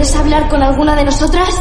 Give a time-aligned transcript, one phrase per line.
[0.00, 1.60] ¿Quieres hablar con alguna de nosotras?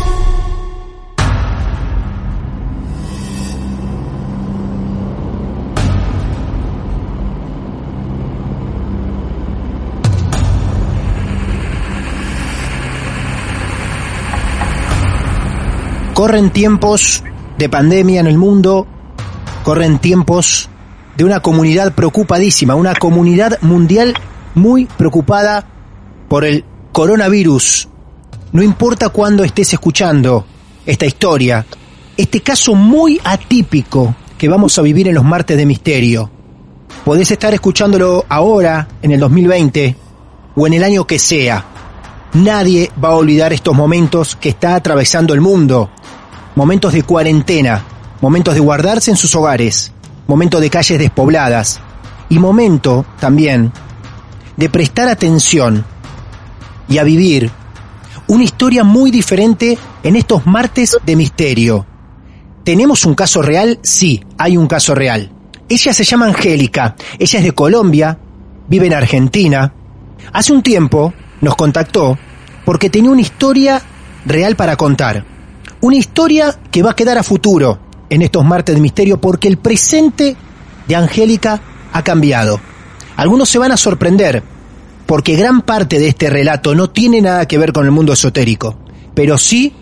[16.14, 17.22] Corren tiempos
[17.58, 18.88] de pandemia en el mundo,
[19.66, 20.70] corren tiempos
[21.18, 24.14] de una comunidad preocupadísima, una comunidad mundial
[24.56, 25.66] muy preocupada
[26.30, 27.90] por el coronavirus.
[28.52, 30.44] No importa cuándo estés escuchando
[30.84, 31.64] esta historia,
[32.18, 36.32] este caso muy atípico que vamos a vivir en los martes de misterio.
[37.06, 39.96] Podés estar escuchándolo ahora, en el 2020,
[40.56, 41.64] o en el año que sea.
[42.34, 45.92] Nadie va a olvidar estos momentos que está atravesando el mundo.
[46.56, 47.84] Momentos de cuarentena,
[48.20, 49.92] momentos de guardarse en sus hogares,
[50.26, 51.80] momentos de calles despobladas
[52.30, 53.72] y momento también
[54.58, 55.86] de prestar atención
[56.88, 57.52] y a vivir
[58.30, 61.86] una historia muy diferente en estos martes de misterio.
[62.64, 63.80] ¿Tenemos un caso real?
[63.82, 65.32] Sí, hay un caso real.
[65.68, 68.20] Ella se llama Angélica, ella es de Colombia,
[68.68, 69.74] vive en Argentina.
[70.32, 72.20] Hace un tiempo nos contactó
[72.66, 73.82] porque tenía una historia
[74.26, 75.26] real para contar.
[75.82, 77.80] Una historia que va a quedar a futuro
[78.12, 80.38] en estos martes de misterio porque el presente
[80.88, 81.60] de Angélica
[81.92, 82.62] ha cambiado.
[83.16, 84.44] Algunos se van a sorprender
[85.10, 88.76] porque gran parte de este relato no tiene nada que ver con el mundo esotérico,
[89.16, 89.74] pero sí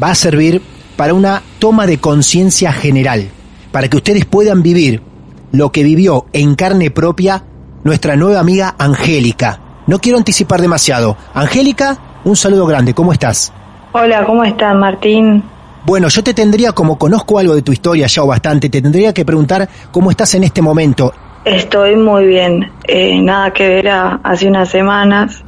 [0.00, 0.62] va a servir
[0.94, 3.28] para una toma de conciencia general,
[3.72, 5.02] para que ustedes puedan vivir
[5.50, 7.42] lo que vivió en carne propia
[7.82, 9.82] nuestra nueva amiga Angélica.
[9.88, 11.16] No quiero anticipar demasiado.
[11.34, 13.52] Angélica, un saludo grande, ¿cómo estás?
[13.90, 15.42] Hola, ¿cómo estás, Martín?
[15.84, 19.12] Bueno, yo te tendría, como conozco algo de tu historia ya o bastante, te tendría
[19.12, 21.12] que preguntar cómo estás en este momento.
[21.44, 22.70] Estoy muy bien.
[22.84, 25.42] Eh, nada que ver a hace unas semanas.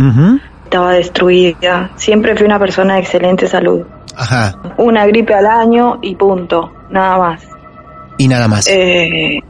[0.65, 1.91] Estaba destruida.
[1.97, 3.83] Siempre fui una persona de excelente salud.
[4.17, 4.55] Ajá.
[4.79, 6.73] Una gripe al año y punto.
[6.91, 7.43] Nada más.
[8.17, 8.67] Y nada más.
[8.69, 9.41] Eh,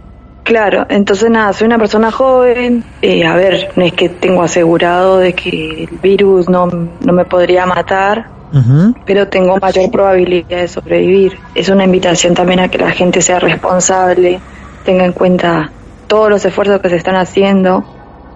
[0.43, 2.85] claro, entonces nada, soy una persona joven.
[3.03, 7.25] Eh, a ver, no es que tengo asegurado de que el virus no, no me
[7.25, 8.27] podría matar.
[9.07, 11.39] Pero tengo mayor probabilidad de sobrevivir.
[11.55, 14.41] Es una invitación también a que la gente sea responsable,
[14.85, 15.71] tenga en cuenta
[16.13, 17.83] todos los esfuerzos que se están haciendo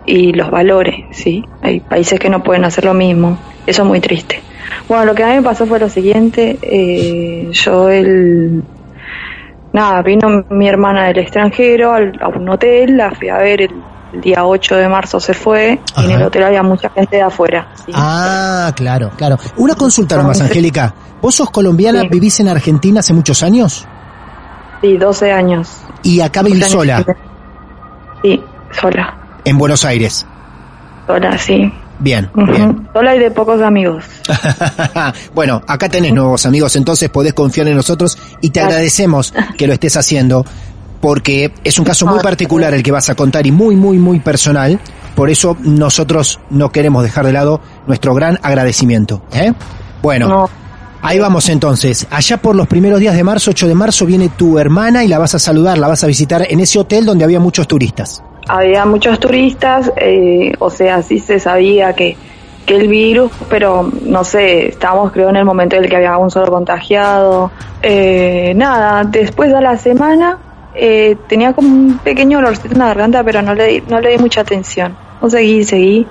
[0.07, 1.45] y los valores, ¿sí?
[1.61, 3.39] Hay países que no pueden hacer lo mismo.
[3.67, 4.41] Eso es muy triste.
[4.89, 6.59] Bueno, lo que a mí me pasó fue lo siguiente.
[6.63, 8.63] Eh, yo el...
[9.75, 13.71] Nada, vino mi hermana del extranjero al, a un hotel, la fui a ver el,
[14.15, 17.23] el día 8 de marzo se fue y en el hotel había mucha gente de
[17.23, 17.69] afuera.
[17.85, 17.93] ¿sí?
[17.95, 19.37] Ah, claro, claro.
[19.59, 20.95] Una consulta nomás, Angélica.
[21.21, 22.09] ¿Vos sos colombiana, Sí.
[22.11, 23.87] vivís en Argentina hace muchos años?
[24.81, 25.83] Sí, 12 años.
[26.03, 27.05] Y acá vivís sola,
[28.27, 28.43] Sí,
[28.81, 29.17] sola.
[29.45, 30.27] en Buenos Aires.
[31.07, 31.73] Sola, sí.
[32.01, 32.29] Bien.
[32.93, 34.05] Sola y de pocos amigos.
[35.35, 39.75] bueno, acá tenés nuevos amigos, entonces podés confiar en nosotros y te agradecemos que lo
[39.75, 40.45] estés haciendo
[41.01, 44.19] porque es un caso muy particular el que vas a contar y muy, muy, muy
[44.19, 44.81] personal.
[45.15, 49.23] Por eso nosotros no queremos dejar de lado nuestro gran agradecimiento.
[49.33, 49.53] ¿eh?
[50.03, 50.51] Bueno, No.
[51.07, 52.07] Ahí vamos entonces.
[52.11, 55.19] Allá por los primeros días de marzo, 8 de marzo, viene tu hermana y la
[55.19, 58.23] vas a saludar, la vas a visitar en ese hotel donde había muchos turistas.
[58.49, 62.17] había muchos turistas, eh, o sea, sí se sabía que,
[62.65, 66.17] que el virus, pero no sé, estábamos creo en el momento en el que había
[66.19, 67.51] un solo contagiado.
[67.83, 70.39] Eh, nada, después de la semana
[70.75, 74.19] eh, tenía como un pequeño olorcito en la garganta, pero no le, no le di
[74.19, 75.06] mucha atención.
[75.21, 76.07] No seguí, seguí.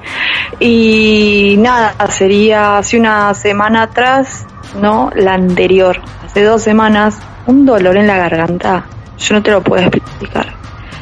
[0.59, 4.45] Y nada, sería hace una semana atrás,
[4.81, 8.85] no, la anterior, hace dos semanas, un dolor en la garganta.
[9.17, 10.53] Yo no te lo puedo explicar.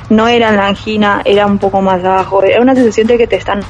[0.09, 2.44] No era la angina, era un poco más abajo.
[2.44, 3.61] Era una sensación de que te están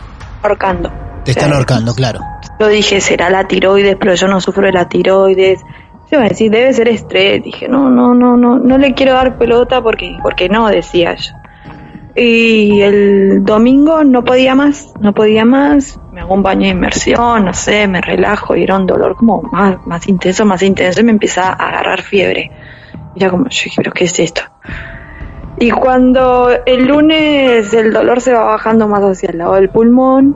[0.41, 0.91] ahorcando.
[1.23, 2.19] Te están ahorcando, claro.
[2.59, 5.61] Yo dije, será la tiroides, pero yo no sufro de la tiroides.
[6.11, 7.43] Yo me decía, debe ser estrés.
[7.43, 11.33] Dije, no, no, no, no, no le quiero dar pelota porque, porque no, decía yo.
[12.15, 15.99] Y el domingo no podía más, no podía más.
[16.11, 19.41] Me hago un baño de inmersión, no sé, me relajo y era un dolor como
[19.41, 22.51] más, más intenso, más intenso y me empieza a agarrar fiebre.
[23.15, 24.43] Y ya como, yo dije, pero ¿qué es esto?
[25.57, 30.35] Y cuando el lunes el dolor se va bajando más hacia el lado del pulmón,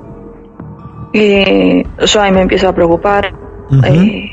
[1.14, 3.34] eh, yo ahí me empiezo a preocupar.
[3.84, 4.30] eh,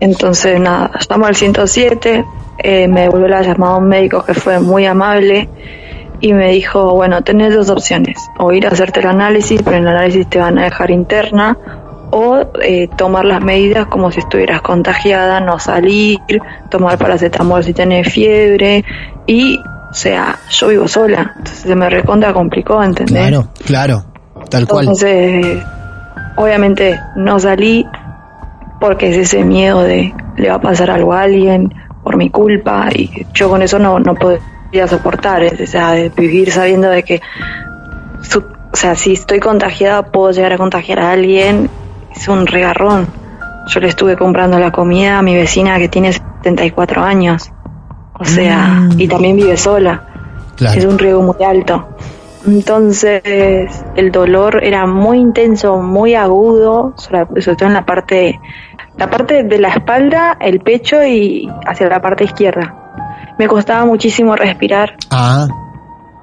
[0.00, 2.24] entonces, nada, llamo al 107,
[2.58, 5.48] eh, me devolvió la llamada a un médico que fue muy amable
[6.24, 9.82] y me dijo, bueno, tenés dos opciones, o ir a hacerte el análisis, pero en
[9.82, 11.58] el análisis te van a dejar interna,
[12.12, 16.18] o eh, tomar las medidas como si estuvieras contagiada, no salir,
[16.70, 18.86] tomar paracetamol si tenés fiebre
[19.26, 23.18] y, o sea, yo vivo sola, entonces se me recontra complicó, ¿entendés?
[23.18, 24.04] Claro, claro,
[24.48, 24.84] tal cual.
[24.84, 25.62] Entonces,
[26.36, 27.86] obviamente no salí
[28.80, 31.70] porque es ese miedo de le va a pasar algo a alguien
[32.02, 34.14] por mi culpa y yo con eso no, no
[34.74, 37.20] podía soportar, es- o sea, de vivir sabiendo de que,
[38.22, 38.40] su-
[38.72, 41.70] o sea, si estoy contagiada puedo llegar a contagiar a alguien,
[42.14, 43.06] es un regarrón.
[43.68, 47.52] Yo le estuve comprando la comida a mi vecina que tiene 74 años,
[48.18, 49.00] o sea, Mm.
[49.00, 50.02] y también vive sola
[50.56, 50.76] Claro.
[50.76, 51.88] es un riesgo muy alto.
[52.46, 53.22] Entonces,
[53.94, 58.40] el dolor era muy intenso, muy agudo, sobre sobre todo en la parte,
[58.98, 62.74] la parte de la espalda, el pecho y hacia la parte izquierda.
[63.38, 64.96] Me costaba muchísimo respirar.
[65.10, 65.46] Ah.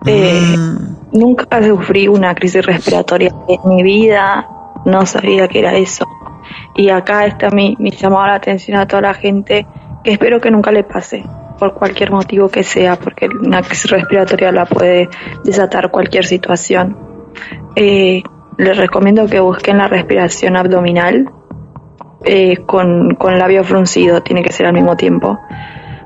[0.06, 4.48] Eh, Mm, Nunca sufrí una crisis respiratoria en mi vida,
[4.86, 6.08] no sabía que era eso.
[6.76, 9.68] Y acá está mi, mi llamado a la atención a toda la gente,
[10.06, 11.26] que espero que nunca le pase,
[11.60, 15.10] por cualquier motivo que sea, porque una crisis respiratoria la puede
[15.44, 16.98] desatar cualquier situación.
[17.76, 18.24] Eh,
[18.58, 21.30] les recomiendo que busquen la respiración abdominal
[22.24, 25.40] eh, con, con labio fruncido, tiene que ser al mismo tiempo.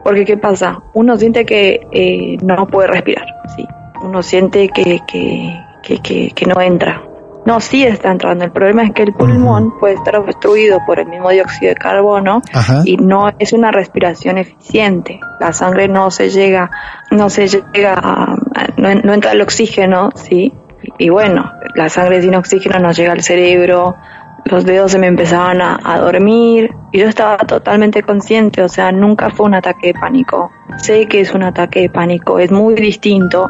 [0.06, 0.82] Porque ¿qué pasa?
[0.94, 3.26] Uno siente que eh, no puede respirar,
[3.56, 3.66] ¿sí?
[4.04, 7.02] Uno siente que, que, que, que, que no entra.
[7.46, 8.44] No, sí está entrando.
[8.46, 12.42] El problema es que el pulmón puede estar obstruido por el mismo dióxido de carbono
[12.54, 12.82] Ajá.
[12.86, 15.20] y no es una respiración eficiente.
[15.40, 16.70] La sangre no se llega,
[17.12, 20.54] no se llega, a- a- no, no entra el oxígeno, ¿sí?
[21.00, 23.96] Y, y bueno, la sangre sin oxígeno no llega al cerebro,
[24.46, 28.92] los dedos se me empezaban a, a dormir y yo estaba totalmente consciente, o sea,
[28.92, 30.52] nunca fue un ataque de pánico.
[30.78, 33.50] Sé que es un ataque de pánico, es muy distinto.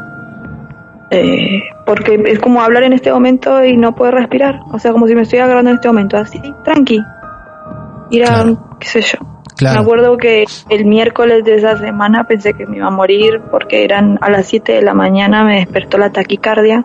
[1.10, 5.06] eh, porque es como hablar en este momento y no poder respirar, o sea, como
[5.06, 7.00] si me estuviera agarrando en este momento, así, tranqui.
[8.10, 8.76] Ir a, Claro.
[8.80, 9.18] qué sé yo.
[9.56, 9.76] Claro.
[9.76, 13.84] Me acuerdo que el miércoles de esa semana pensé que me iba a morir porque
[13.84, 16.84] eran a las 7 de la mañana, me despertó la taquicardia.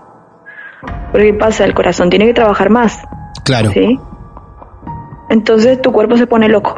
[1.11, 1.65] Porque ¿qué pasa?
[1.65, 3.01] El corazón tiene que trabajar más.
[3.51, 3.71] Claro.
[3.71, 3.99] ¿sí?
[5.29, 6.75] Entonces tu cuerpo se pone loco.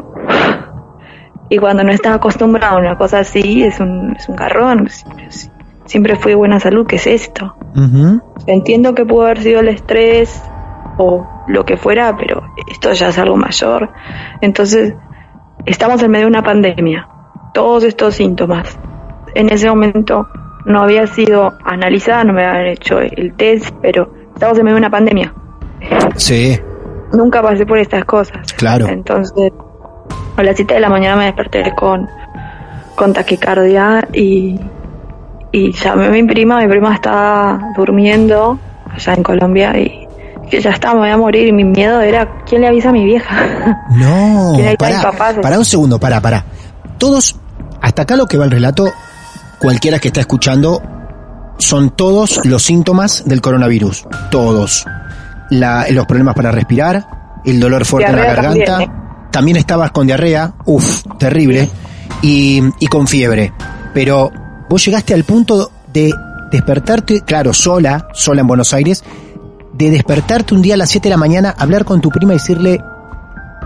[1.48, 4.88] Y cuando no estás acostumbrado a una cosa así, es un, es un garrón.
[5.84, 7.54] Siempre, fui de buena salud, ¿qué es esto?
[8.46, 10.42] Entiendo que pudo haber sido el estrés
[10.98, 13.90] o lo que fuera, pero esto ya es algo mayor.
[14.40, 14.94] Entonces,
[15.66, 17.08] estamos en medio de una pandemia.
[17.52, 18.76] Todos estos síntomas.
[19.34, 20.26] En ese momento
[20.64, 24.80] no había sido analizada, no me habían hecho el test, pero estamos en medio de
[24.80, 25.34] una pandemia.
[26.16, 26.58] Sí,
[27.14, 28.52] Nunca pasé por estas cosas.
[28.54, 28.88] Claro.
[28.88, 29.52] Entonces,
[30.36, 32.08] a las 7 de la mañana me desperté con,
[32.96, 34.58] con taquicardia y,
[35.52, 36.60] y llamé a mi prima.
[36.60, 38.58] Mi prima estaba durmiendo
[38.92, 40.08] allá en Colombia y
[40.50, 41.46] que ya estaba, me voy a morir.
[41.46, 43.84] Y mi miedo era: ¿quién le avisa a mi vieja?
[43.90, 45.32] No, ¿Quién es para, papá?
[45.40, 46.44] para un segundo, para, para.
[46.98, 47.36] Todos,
[47.80, 48.92] hasta acá lo que va el relato,
[49.60, 50.82] cualquiera que está escuchando,
[51.58, 54.06] son todos los síntomas del coronavirus.
[54.32, 54.84] Todos.
[55.50, 58.64] La- los problemas para respirar, el dolor fuerte en la garganta.
[58.64, 58.92] también,
[59.30, 61.68] También, estabas con diarrea, uff, terrible,
[62.22, 63.52] y, y con fiebre.
[63.92, 64.30] Pero
[64.70, 66.12] vos llegaste al punto de
[66.52, 69.02] despertarte, claro, sola, sola en Buenos Aires,
[69.72, 72.36] de despertarte un día a las 7 de la mañana, hablar con tu prima y
[72.36, 72.80] decirle,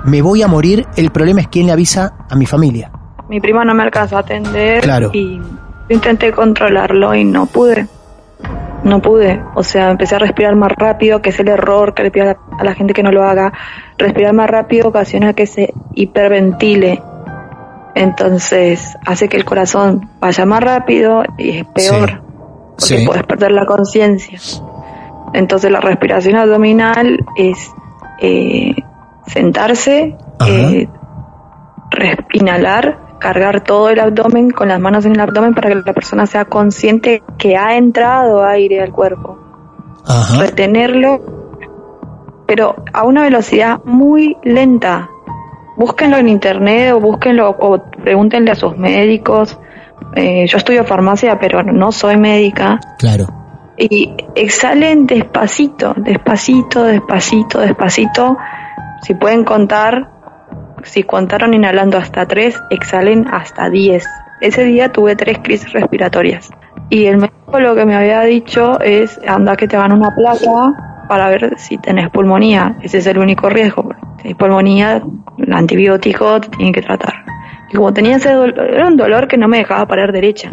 [0.05, 2.91] me voy a morir, el problema es quién le avisa a mi familia.
[3.29, 5.11] Mi prima no me alcanzó a atender Claro.
[5.13, 5.39] y
[5.91, 7.87] intenté controlarlo y no pude.
[8.85, 9.43] No pude.
[9.55, 12.65] O sea, empecé a respirar más rápido, que es el error que le pido a
[12.65, 13.53] la gente que no lo haga.
[13.97, 17.03] Respirar más rápido ocasiona que se hiperventile.
[17.95, 22.23] Entonces hace que el corazón vaya más rápido y es peor.
[22.79, 24.39] Porque puedes perder la conciencia.
[25.35, 27.73] Entonces la respiración abdominal es
[28.21, 28.75] eh,
[29.27, 30.17] sentarse,
[30.47, 30.89] eh,
[32.33, 36.27] inhalar, cargar todo el abdomen con las manos en el abdomen para que la persona
[36.27, 39.39] sea consciente que ha entrado aire al cuerpo.
[40.39, 41.21] Retenerlo,
[42.47, 45.11] pero a una velocidad muy lenta.
[45.77, 49.59] Búsquenlo en internet o búsquenlo o pregúntenle a sus médicos.
[50.15, 52.81] Eh, yo estudio farmacia, pero no soy médica.
[52.99, 53.27] Claro.
[53.77, 58.37] Y exhalen despacito, despacito, despacito, despacito.
[59.03, 60.18] Si pueden contar,
[60.85, 64.05] si contaron inhalando hasta 3, exhalen hasta 10.
[64.41, 66.51] Ese día tuve tres crisis respiratorias.
[66.91, 71.07] Y el médico lo que me había dicho es, anda que te hagan una placa
[71.09, 72.77] para ver si tenés pulmonía.
[72.83, 73.95] Ese es el único riesgo.
[74.23, 75.03] Si pulmonía,
[75.39, 77.15] el antibiótico te tienen que tratar.
[77.71, 80.51] Y como tenía ese dolor, era un dolor que no me dejaba parar derecha.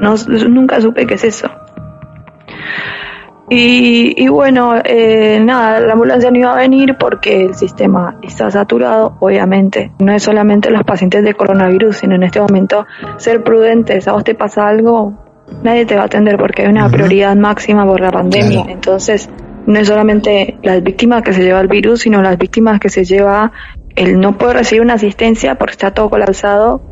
[0.00, 0.14] No,
[0.48, 1.50] nunca supe qué es eso.
[3.50, 9.16] Y, bueno, eh, nada, la ambulancia no iba a venir porque el sistema está saturado,
[9.20, 9.92] obviamente.
[10.00, 12.86] No es solamente los pacientes de coronavirus, sino en este momento
[13.16, 14.06] ser prudentes.
[14.06, 15.14] A vos te pasa algo,
[15.62, 18.66] nadie te va a atender porque hay una prioridad máxima por la pandemia.
[18.68, 19.30] Entonces,
[19.66, 23.04] no es solamente las víctimas que se lleva el virus, sino las víctimas que se
[23.04, 23.52] lleva
[23.96, 26.82] el no poder recibir una asistencia porque está todo colapsado,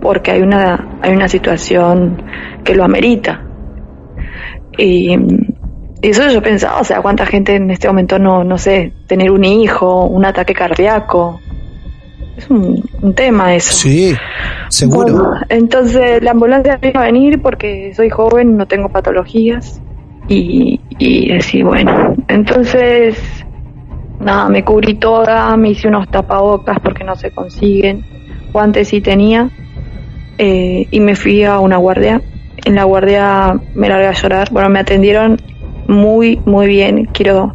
[0.00, 2.22] porque hay una, hay una situación
[2.64, 3.42] que lo amerita.
[4.78, 5.16] Y y
[6.10, 9.44] eso yo pensaba, o sea, cuánta gente en este momento no, no sé, tener un
[9.44, 11.40] hijo, un ataque cardíaco.
[12.36, 12.82] Es un,
[13.14, 13.72] tema eso.
[13.72, 14.14] Sí,
[14.68, 15.34] seguro.
[15.48, 19.80] entonces la ambulancia iba a venir porque soy joven, no tengo patologías.
[20.26, 23.16] Y, y decir, bueno, entonces,
[24.20, 28.04] nada, me cubrí toda, me hice unos tapabocas porque no se consiguen.
[28.52, 29.50] Guantes sí tenía.
[30.38, 32.22] Eh, y me fui a una guardia.
[32.64, 34.48] En la guardia me largué a llorar.
[34.50, 35.36] Bueno, me atendieron
[35.88, 37.06] muy, muy bien.
[37.06, 37.54] Quiero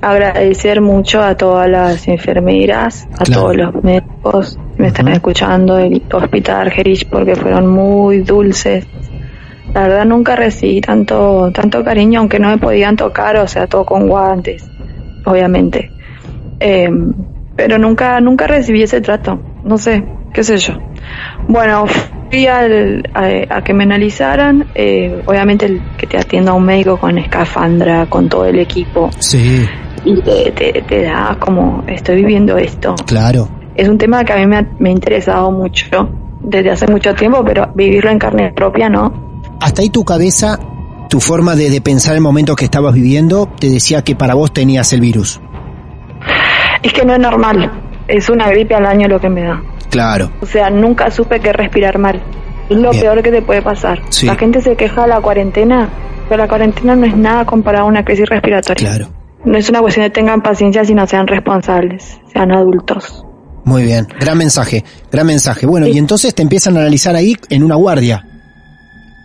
[0.00, 6.02] agradecer mucho a todas las enfermeras, a todos los médicos que me están escuchando del
[6.12, 8.86] Hospital Argerich porque fueron muy dulces.
[9.74, 13.84] La verdad nunca recibí tanto, tanto cariño, aunque no me podían tocar, o sea, todo
[13.84, 14.64] con guantes,
[15.24, 15.90] obviamente.
[16.60, 17.12] Em,
[17.54, 20.74] pero nunca, nunca recibí ese trato, no sé, qué sé yo.
[21.48, 27.18] Bueno, fui a, que me analizaran, eh, obviamente el que te atienda un médico con
[27.18, 29.10] escafandra, con todo el equipo.
[29.18, 29.64] Sí.
[30.04, 32.94] Y te, da como, estoy viviendo esto.
[33.06, 33.48] Claro.
[33.74, 36.08] Es un tema que a mí me ha, me ha interesado mucho
[36.40, 39.42] desde hace mucho tiempo, pero vivirlo en carne propia no.
[39.60, 40.58] Hasta ahí tu cabeza,
[41.08, 44.52] tu forma de, de pensar el momento que estabas viviendo, te decía que para vos
[44.52, 45.40] tenías el virus.
[46.82, 47.70] Es que no es normal,
[48.06, 49.62] es una gripe al año lo que me da.
[49.90, 50.30] Claro.
[50.40, 52.22] O sea, nunca supe que respirar mal.
[52.68, 54.00] Es lo peor que te puede pasar.
[54.22, 55.88] La gente se queja de la cuarentena,
[56.28, 58.88] pero la cuarentena no es nada comparado a una crisis respiratoria.
[58.88, 59.08] Claro.
[59.44, 63.24] No es una cuestión de tengan paciencia, sino sean responsables, sean adultos.
[63.64, 65.66] Muy bien, gran mensaje, gran mensaje.
[65.66, 68.24] Bueno, y entonces te empiezan a analizar ahí en una guardia.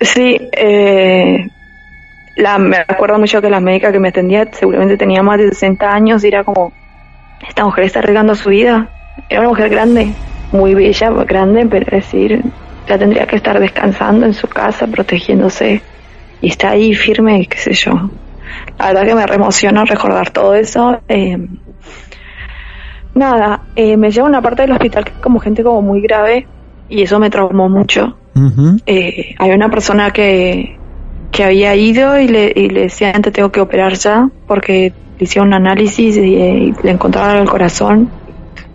[0.01, 1.47] Sí, eh,
[2.35, 5.91] la, me acuerdo mucho que la médica que me atendía seguramente tenía más de 60
[5.91, 6.73] años y era como,
[7.47, 8.89] esta mujer está arriesgando su vida.
[9.29, 10.13] Era una mujer grande,
[10.51, 12.43] muy bella, grande, pero es decir,
[12.87, 15.81] ya tendría que estar descansando en su casa, protegiéndose,
[16.41, 18.09] y está ahí firme, qué sé yo.
[18.77, 20.99] La verdad que me reemociona recordar todo eso.
[21.07, 21.37] Eh,
[23.13, 26.47] nada, eh, me lleva a una parte del hospital que como gente como muy grave,
[26.89, 28.17] y eso me traumó mucho.
[28.85, 30.77] eh, hay una persona que,
[31.31, 35.23] que había ido y le, y le decía, antes tengo que operar ya, porque le
[35.23, 38.09] hicieron un análisis y, y le encontraron el corazón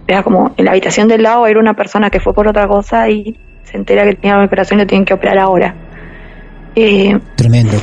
[0.06, 3.08] era como en la habitación del lado era una persona que fue por otra cosa
[3.08, 5.74] y se entera que tenía una operación y lo tienen que operar ahora.
[6.74, 7.76] Eh, Tremendo.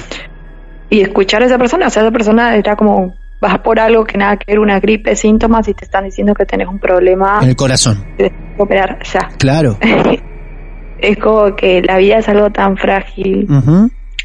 [0.89, 4.17] Y escuchar a esa persona, o sea, esa persona era como, vas por algo que
[4.17, 7.39] nada que ver, una gripe, síntomas y te están diciendo que tenés un problema.
[7.41, 8.05] En el corazón.
[8.17, 9.29] Que operar ya.
[9.37, 9.77] Claro.
[10.99, 13.47] es como que la vida es algo tan frágil,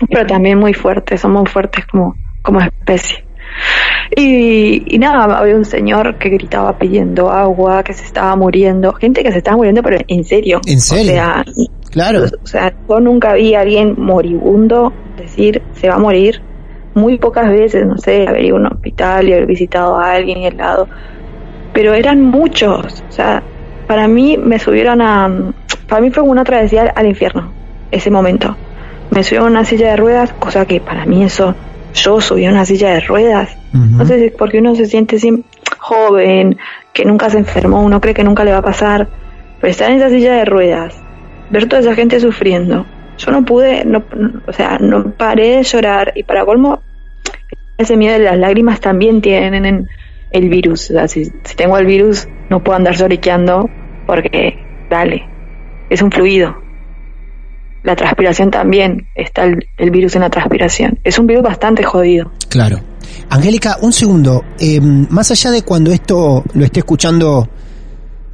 [0.09, 3.25] pero también muy fuerte, somos fuertes como, como especie.
[4.17, 9.33] Y, nada, había un señor que gritaba pidiendo agua, que se estaba muriendo, gente que
[9.33, 10.61] se estaba muriendo, pero en serio.
[10.67, 11.13] ¿En serio?
[11.13, 11.45] O sea,
[11.91, 12.25] claro.
[12.43, 16.41] O sea, yo nunca vi a alguien moribundo decir se va a morir.
[16.95, 20.39] Muy pocas veces, no sé, haber ido a un hospital y haber visitado a alguien
[20.39, 20.89] y al lado.
[21.73, 23.05] Pero eran muchos.
[23.09, 23.43] O sea,
[23.87, 25.53] para mí me subieron a.
[25.87, 27.53] Para mí fue una travesía al infierno,
[27.91, 28.57] ese momento
[29.11, 31.55] me subí a una silla de ruedas, cosa que para mí eso,
[31.95, 33.57] yo subí a una silla de ruedas.
[33.99, 35.45] No sé si es porque uno se siente así
[35.79, 36.59] joven,
[36.93, 39.09] que nunca se enfermó, uno cree que nunca le va a pasar,
[39.61, 40.95] pero estar en esa silla de ruedas,
[41.51, 42.87] ver toda esa gente sufriendo.
[43.19, 46.83] Yo no pude, no, no- o sea, no paré de llorar y para colmo,
[47.77, 49.89] ese miedo de las lágrimas también tienen
[50.31, 50.91] el virus.
[50.91, 53.69] O sea, si, si tengo el virus, no puedo andar lloriqueando
[54.07, 54.59] porque,
[54.91, 55.27] dale,
[55.91, 56.57] es un fluido.
[57.89, 60.99] La transpiración también, está el, el virus en la transpiración.
[61.05, 62.31] Es un virus bastante jodido.
[62.51, 62.81] Claro.
[63.31, 64.45] Angélica, un segundo.
[64.61, 67.49] Eh, más allá de cuando esto lo esté escuchando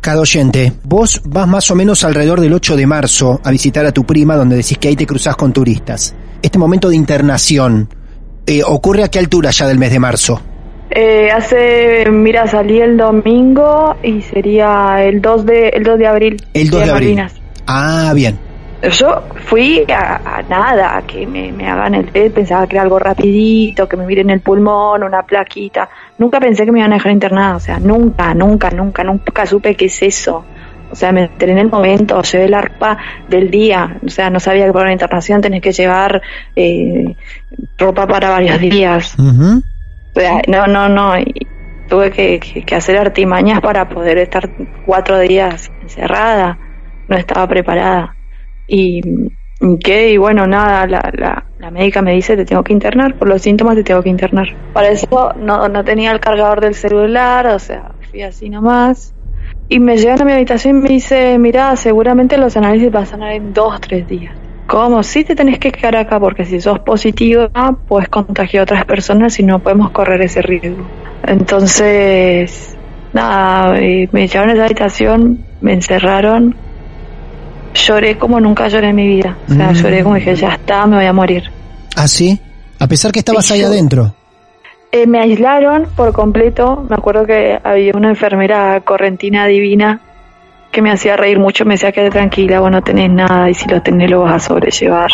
[0.01, 3.93] cada oyente, vos vas más o menos alrededor del 8 de marzo a visitar a
[3.93, 6.17] tu prima, donde decís que ahí te cruzás con turistas.
[6.43, 7.89] Este momento de internación,
[8.49, 10.43] eh, ¿ocurre a qué altura ya del mes de marzo?
[10.91, 16.45] Eh, hace, mira, salí el domingo y sería el 2 de, el 2 de abril.
[16.53, 17.15] El 2 de abril.
[17.15, 17.41] Malvinas.
[17.69, 18.44] Ah, bien.
[18.91, 22.83] Yo fui a, a nada, a que me, me hagan el test, pensaba que era
[22.83, 25.89] algo rapidito, que me miren el pulmón, una plaquita.
[26.19, 29.75] Nunca pensé que me iban a dejar internada, o sea, nunca, nunca, nunca, nunca supe
[29.75, 30.45] qué es eso.
[30.91, 32.99] O sea, me enteré en el momento, llevé la arpa
[33.29, 36.21] del día, o sea, no sabía que para una internación tenés que llevar
[36.55, 37.17] eh,
[37.79, 39.17] ropa para varios días.
[39.19, 41.47] O sea, no, no, no, y
[41.89, 44.51] tuve que hacer artimañas para poder estar
[44.85, 46.59] cuatro días encerrada,
[47.09, 48.14] no estaba preparada.
[48.67, 49.01] Y,
[49.61, 53.15] y qué, y bueno, nada, la, la, la médica me dice, te tengo que internar,
[53.15, 54.49] por los síntomas te tengo que internar.
[54.73, 59.15] Para eso no, no tenía el cargador del celular, o sea, fui así nomás.
[59.69, 63.53] Y me llegan a mi habitación y me dice, mira, seguramente los análisis pasan en
[63.55, 64.35] dos, tres días.
[64.67, 65.03] ¿Cómo?
[65.03, 68.85] Sí te tenés que quedar acá porque si sos positivo, ah, puedes contagiar a otras
[68.85, 70.85] personas y no podemos correr ese riesgo.
[71.27, 72.77] Entonces,
[73.13, 76.57] nada, eh, me llevaron a esa habitación, me encerraron,
[77.75, 79.37] lloré como nunca lloré en mi vida.
[79.49, 79.75] O sea, Mm.
[79.75, 81.45] lloré como dije, ya está, me voy a morir.
[81.97, 82.41] ¿Ah, sí?
[82.81, 84.15] A pesar que estabas Sí, ahí yo- adentro.
[84.93, 86.87] Eh, me aislaron por completo.
[86.89, 90.01] Me acuerdo que había una enfermera correntina divina
[90.71, 91.65] que me hacía reír mucho.
[91.65, 94.39] Me decía que tranquila, vos no tenés nada y si lo tenés lo vas a
[94.49, 95.11] sobrellevar.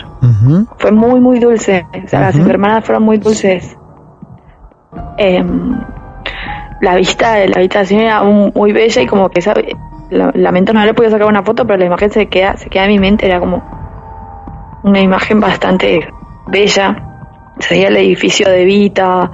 [0.78, 1.86] Fue muy, muy dulce.
[2.04, 3.74] O sea, las enfermeras fueron muy dulces.
[5.16, 5.78] Em,
[6.80, 9.54] la vista de la habitación era muy bella y como que esa,
[10.10, 12.84] la- lamento no le podía sacar una foto, pero la imagen se queda, se queda
[12.84, 13.26] en mi mente.
[13.26, 13.62] Era como
[14.82, 16.08] una imagen bastante
[16.48, 17.06] bella.
[17.58, 19.30] Se veía el edificio de Vita,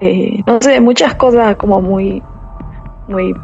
[0.00, 2.22] eh, no sé, muchas cosas como muy,
[3.08, 3.34] muy,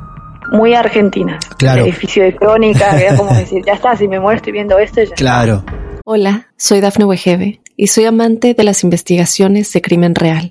[0.53, 1.45] muy argentinas.
[1.59, 1.83] Claro.
[1.83, 5.01] El edificio de crónica, era como decir, ya está, si me muero estoy viendo esto,
[5.01, 5.17] está.
[5.17, 5.65] Claro.
[6.05, 10.51] Hola, soy Dafne Wegebe y soy amante de las investigaciones de crimen real.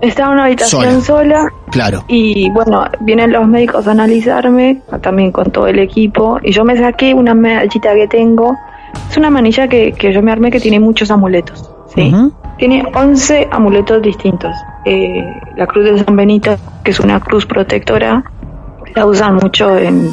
[0.00, 1.48] Estaba en una habitación sola.
[1.70, 2.04] Claro.
[2.08, 6.76] y bueno, vienen los médicos a analizarme, también con todo el equipo, y yo me
[6.76, 8.56] saqué una medallita que tengo.
[9.10, 11.70] Es una manilla que, que yo me armé que tiene muchos amuletos.
[11.94, 12.12] ¿sí?
[12.58, 14.54] Tiene 11 amuletos distintos.
[14.84, 15.22] Eh,
[15.56, 18.24] la cruz de San Benito, que es una cruz protectora,
[18.94, 20.10] la usan mucho en...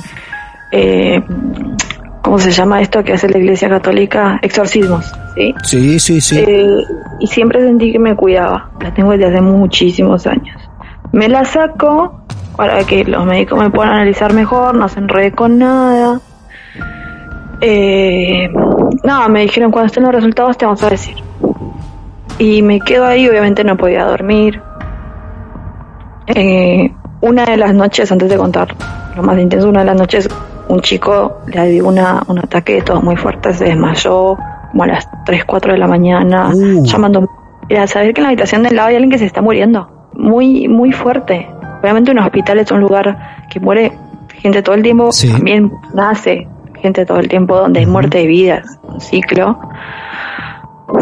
[0.71, 1.21] Eh,
[2.23, 4.39] ¿Cómo se llama esto que hace la Iglesia Católica?
[4.41, 5.53] Exorcismos, ¿sí?
[5.63, 6.39] Sí, sí, sí.
[6.39, 6.81] Eh,
[7.19, 8.71] y siempre sentí que me cuidaba.
[8.79, 10.57] La tengo desde hace muchísimos años.
[11.11, 12.23] Me la saco
[12.55, 16.21] para que los médicos me puedan analizar mejor, no se enrede con nada.
[17.59, 18.49] Eh,
[19.03, 21.17] nada, me dijeron cuando estén los resultados te vamos a decir.
[22.39, 24.61] Y me quedo ahí, obviamente no podía dormir.
[26.27, 28.73] Eh, una de las noches, antes de contar
[29.13, 30.29] lo más intenso, una de las noches
[30.69, 34.37] un chico le dio una, un ataque de todo muy fuerte, se desmayó
[34.71, 36.83] como a las 3, 4 de la mañana, Uh.
[36.85, 37.27] llamando.
[37.69, 39.87] Era saber que en la habitación del lado hay alguien que se está muriendo.
[40.13, 41.47] Muy, muy fuerte.
[41.81, 43.93] Obviamente un hospital es un lugar que muere
[44.35, 45.31] gente todo el tiempo, Sí.
[45.31, 46.47] también nace
[46.81, 49.57] gente todo el tiempo donde hay muerte de vidas, un ciclo.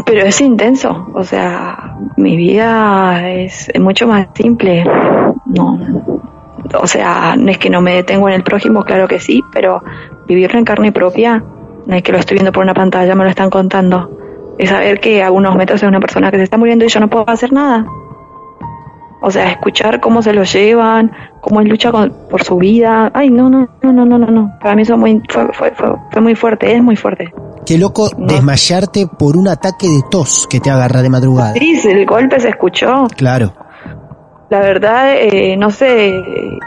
[0.06, 4.86] Pero es intenso, o sea, mi vida es mucho más simple.
[5.45, 5.78] No,
[6.80, 9.84] o sea, no es que no me detengo en el prójimo, claro que sí, pero
[10.28, 11.44] vivirlo en carne propia,
[11.86, 14.10] no es que lo estoy viendo por una pantalla, me lo están contando.
[14.58, 17.00] Es saber que a unos metros hay una persona que se está muriendo y yo
[17.00, 17.86] no puedo hacer nada.
[19.24, 23.12] O sea, escuchar cómo se lo llevan, cómo él lucha con- por su vida.
[23.14, 24.52] Ay, no, no, no, no, no, no.
[24.60, 27.32] Para mí eso muy, fue, fue, fue, fue muy fuerte, es muy fuerte.
[27.66, 31.54] Qué loco desmayarte por un ataque de tos que te agarra de madrugada.
[31.54, 33.06] Sí, el golpe se escuchó.
[33.16, 33.54] Claro.
[34.52, 36.60] La verdad, eh, no sé, eh,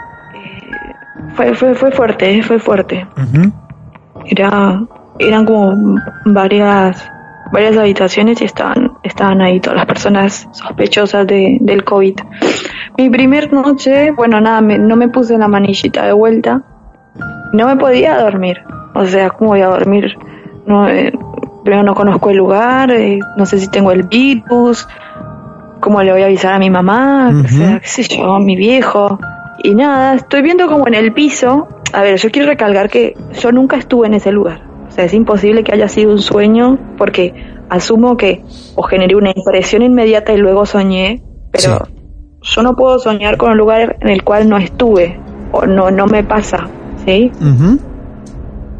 [1.35, 3.05] fue, fue, fue fuerte, fue fuerte.
[4.25, 4.81] Era,
[5.19, 5.95] eran como
[6.25, 7.07] varias,
[7.51, 12.15] varias habitaciones y estaban, estaban ahí todas las personas sospechosas de, del COVID.
[12.97, 16.63] Mi primer noche, bueno, nada, me- no me puse la manillita de vuelta.
[17.53, 18.61] No me podía dormir.
[18.95, 20.17] O sea, ¿cómo voy a dormir?
[20.65, 21.13] No, eh,
[21.63, 24.87] primero no conozco el lugar, eh, no sé si tengo el virus,
[25.79, 28.55] cómo le voy a avisar a mi mamá, o sea, qué sé yo, a mi
[28.55, 29.19] viejo.
[29.63, 31.67] Y nada, estoy viendo como en el piso.
[31.93, 34.61] A ver, yo quiero recalcar que yo nunca estuve en ese lugar.
[34.87, 37.33] O sea, es imposible que haya sido un sueño porque
[37.69, 38.43] asumo que
[38.75, 41.87] o generé una impresión inmediata y luego soñé, pero
[42.41, 45.19] yo no puedo soñar con un lugar en el cual no estuve
[45.51, 46.69] o no no me pasa,
[47.05, 47.31] ¿sí?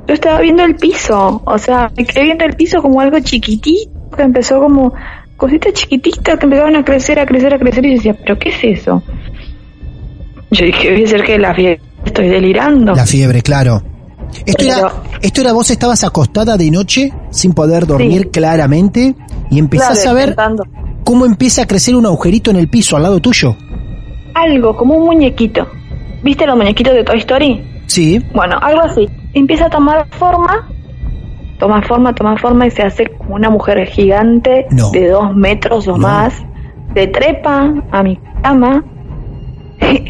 [0.08, 3.92] Yo estaba viendo el piso, o sea, me quedé viendo el piso como algo chiquitito,
[4.16, 4.94] que empezó como
[5.38, 8.50] cositas chiquititas que empezaban a crecer, a crecer, a crecer, y yo decía, ¿pero qué
[8.50, 9.04] es eso?
[10.52, 12.94] Yo dije, debe ser que la fiebre, estoy delirando.
[12.94, 13.82] La fiebre, claro.
[14.46, 18.30] Esto era, esto era vos estabas acostada de noche sin poder dormir Sí.
[18.32, 19.16] claramente
[19.50, 20.64] y empezás Claro, a ver intentando.
[21.04, 23.56] cómo empieza a crecer un agujerito en el piso al lado tuyo.
[24.34, 25.68] Algo, como un muñequito.
[26.24, 27.64] ¿Viste los muñequitos de Toy Story?
[27.88, 28.20] Sí.
[28.34, 29.08] Bueno, algo así.
[29.34, 30.68] Empieza a tomar forma,
[31.60, 34.92] toma forma, toma forma y se hace como una mujer gigante No.
[34.92, 35.98] de dos metros o No.
[36.00, 36.34] más.
[36.94, 38.84] Se trepa a mi cama.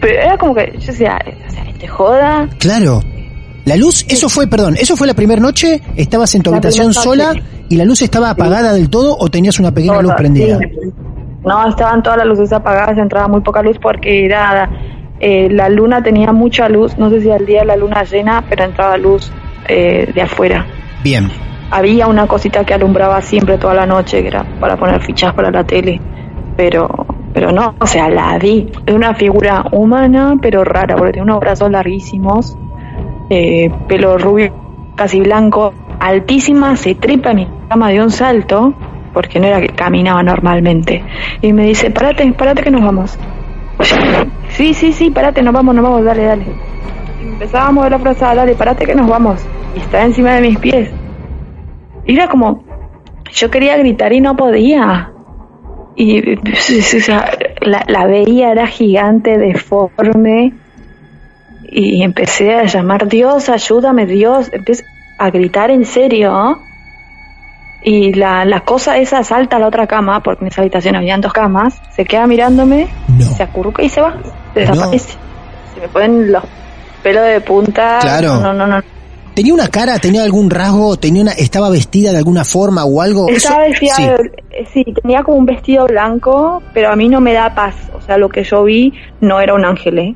[0.00, 2.48] Pero era como que yo decía, o sea, te joda.
[2.58, 3.00] Claro.
[3.66, 6.94] La luz, eso fue, perdón, eso fue la primera noche, estabas en tu La habitación
[6.94, 7.34] sola
[7.68, 10.58] y la luz estaba apagada del todo o tenías una pequeña luz prendida.
[10.58, 10.90] sí.
[11.44, 14.68] No, estaban todas las luces apagadas, entraba muy poca luz porque era
[15.20, 18.64] eh, la luna tenía mucha luz, no sé si al día la luna llena, pero
[18.64, 19.30] entraba luz
[19.68, 20.66] eh, de afuera.
[21.02, 21.30] Bien.
[21.70, 25.50] Había una cosita que alumbraba siempre toda la noche, que era para poner fichas para
[25.50, 26.00] la tele,
[26.56, 28.68] pero pero no, o sea, la vi.
[28.86, 32.56] Es una figura humana, pero rara, porque tiene unos brazos larguísimos,
[33.28, 34.52] eh, pelo rubio,
[34.96, 38.74] casi blanco, altísima, se trepa en mi cama de un salto,
[39.12, 41.04] porque no era que caminaba normalmente,
[41.40, 43.18] y me dice, parate, parate que nos vamos.
[44.50, 46.44] Sí, sí, sí, parate, nos vamos, nos vamos, dale, dale.
[47.20, 49.40] Empezaba a mover la frazada, dale, parate que nos vamos.
[49.76, 50.90] Y estaba encima de mis pies.
[52.06, 52.64] Y era como,
[53.32, 55.12] yo quería gritar y no podía.
[55.96, 57.30] Y o sea,
[57.60, 60.52] la, la veía, era gigante, deforme.
[61.72, 64.50] Y empecé a llamar, Dios, ayúdame, Dios.
[64.52, 64.84] Empecé
[65.18, 66.32] a gritar en serio.
[66.32, 66.58] ¿no?
[67.82, 71.20] Y la, la cosa esa salta a la otra cama, porque en esa habitación habían
[71.20, 73.24] dos camas, se queda mirándome, No.
[73.24, 74.16] se acurruca y se va,
[74.54, 75.16] desaparece.
[75.74, 76.42] Se me ponen los
[77.02, 77.98] pelos de punta.
[78.00, 78.40] Claro.
[78.40, 78.80] No, no, no.
[79.34, 83.28] ¿Tenía una cara, tenía algún rasgo, tenía una, estaba vestida de alguna forma o algo?
[83.28, 84.66] Estaba vestida, sí.
[84.72, 87.74] sí, tenía como un vestido blanco, pero a mí no me da paz.
[87.96, 90.14] O sea, lo que yo vi no era un ángel, ¿eh?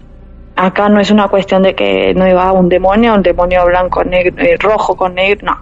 [0.56, 4.34] Acá no es una cuestión de que no iba un demonio, un demonio blanco, negro,
[4.42, 5.58] eh, rojo con negro, no.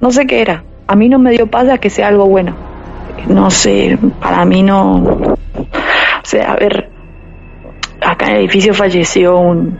[0.00, 0.62] No sé qué era.
[0.86, 2.54] A mí no me dio paz a que sea algo bueno.
[3.26, 4.96] No sé, para mí no.
[5.02, 6.88] O sea, a ver,
[8.00, 9.78] acá en el edificio falleció un,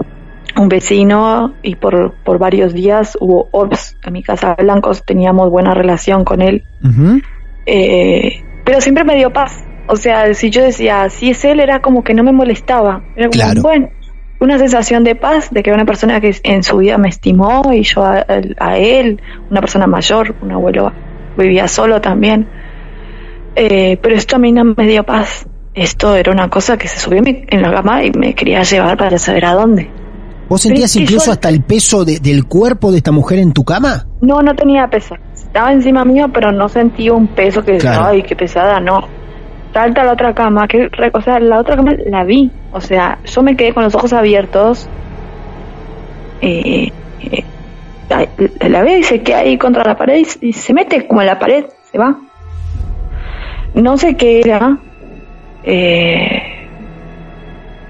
[0.56, 5.74] un vecino y por, por varios días hubo orbs en mi casa blancos, teníamos buena
[5.74, 6.64] relación con él,
[7.66, 9.64] eh, pero siempre me dio paz.
[9.88, 13.02] O sea, si yo decía, si es él, era como que no me molestaba.
[13.16, 13.62] Era como, Claro.
[13.62, 13.88] bueno,
[14.40, 17.62] una sensación de paz, de que era una persona que en su vida me estimó
[17.72, 18.24] y yo a,
[18.58, 20.92] a él, una persona mayor, un abuelo
[21.36, 22.46] vivía solo también.
[23.56, 25.46] Eh, pero esto a mí no me dio paz.
[25.74, 28.62] Esto era una cosa que se subió en mi- en la cama y me quería
[28.62, 29.90] llevar para saber a dónde.
[30.52, 33.64] ¿Vos sentías incluso yo- hasta el peso de- del cuerpo de esta mujer en tu
[33.64, 34.06] cama?
[34.20, 35.14] No, no tenía peso.
[35.34, 38.04] Estaba encima mío, pero no sentía un peso que Claro.
[38.04, 39.08] ay, qué pesada, no.
[39.72, 42.50] Salta a la otra cama, que, o sea, la otra cama la vi.
[42.70, 44.88] O sea, yo me quedé con los ojos abiertos.
[46.42, 46.90] Eh,
[47.22, 47.44] eh,
[48.10, 48.28] la,
[48.68, 51.28] la veo y se queda ahí contra la pared y, y se mete como en
[51.28, 52.18] la pared, se va.
[53.74, 54.76] No sé qué era,
[55.64, 56.42] eh,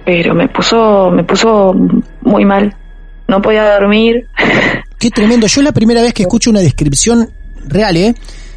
[0.04, 1.74] pero me puso, me puso
[2.22, 2.76] muy mal.
[3.28, 4.26] No podía dormir.
[4.98, 5.46] Qué tremendo.
[5.46, 7.28] Yo es la primera vez que escucho una descripción
[7.68, 8.14] real, ¿eh?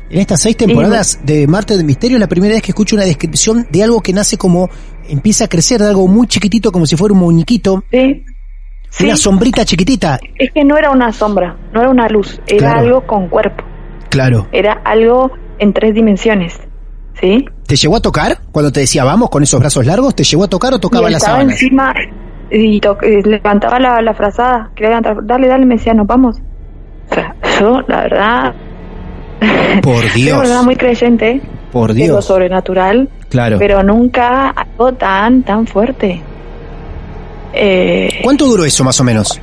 [0.10, 3.06] En estas seis temporadas de Marte de Misterio, es la primera vez que escucho una
[3.06, 4.70] descripción de algo que nace como,
[5.10, 8.24] empieza a crecer, de algo muy chiquitito, como si fuera un muñequito, Sí.
[8.92, 9.06] Sí.
[9.06, 10.20] una sombrita chiquitita.
[10.38, 12.80] Es que no era una sombra, no era una luz, era Claro.
[12.80, 13.64] algo con cuerpo,
[14.10, 14.48] Claro.
[14.52, 16.60] era algo en tres dimensiones,
[17.20, 17.46] ¿sí?
[17.68, 20.16] ¿Te llegó a tocar cuando te decía vamos con esos brazos largos?
[20.16, 21.54] ¿Te llegó a tocar o tocaba estaba sábanas?
[21.62, 21.94] encima
[22.52, 26.38] y eh, levantaba la, la frazada, quería levantar, dale, dale, me decía, nos vamos.
[27.10, 28.54] O sea, yo, la verdad,
[29.82, 30.40] Por Dios.
[30.40, 32.26] persona muy creyente Por de lo Dios.
[32.26, 33.58] sobrenatural, Claro.
[33.60, 36.22] pero nunca algo tan, tan fuerte.
[37.54, 39.40] Eh, ¿Cuánto duró eso más o menos?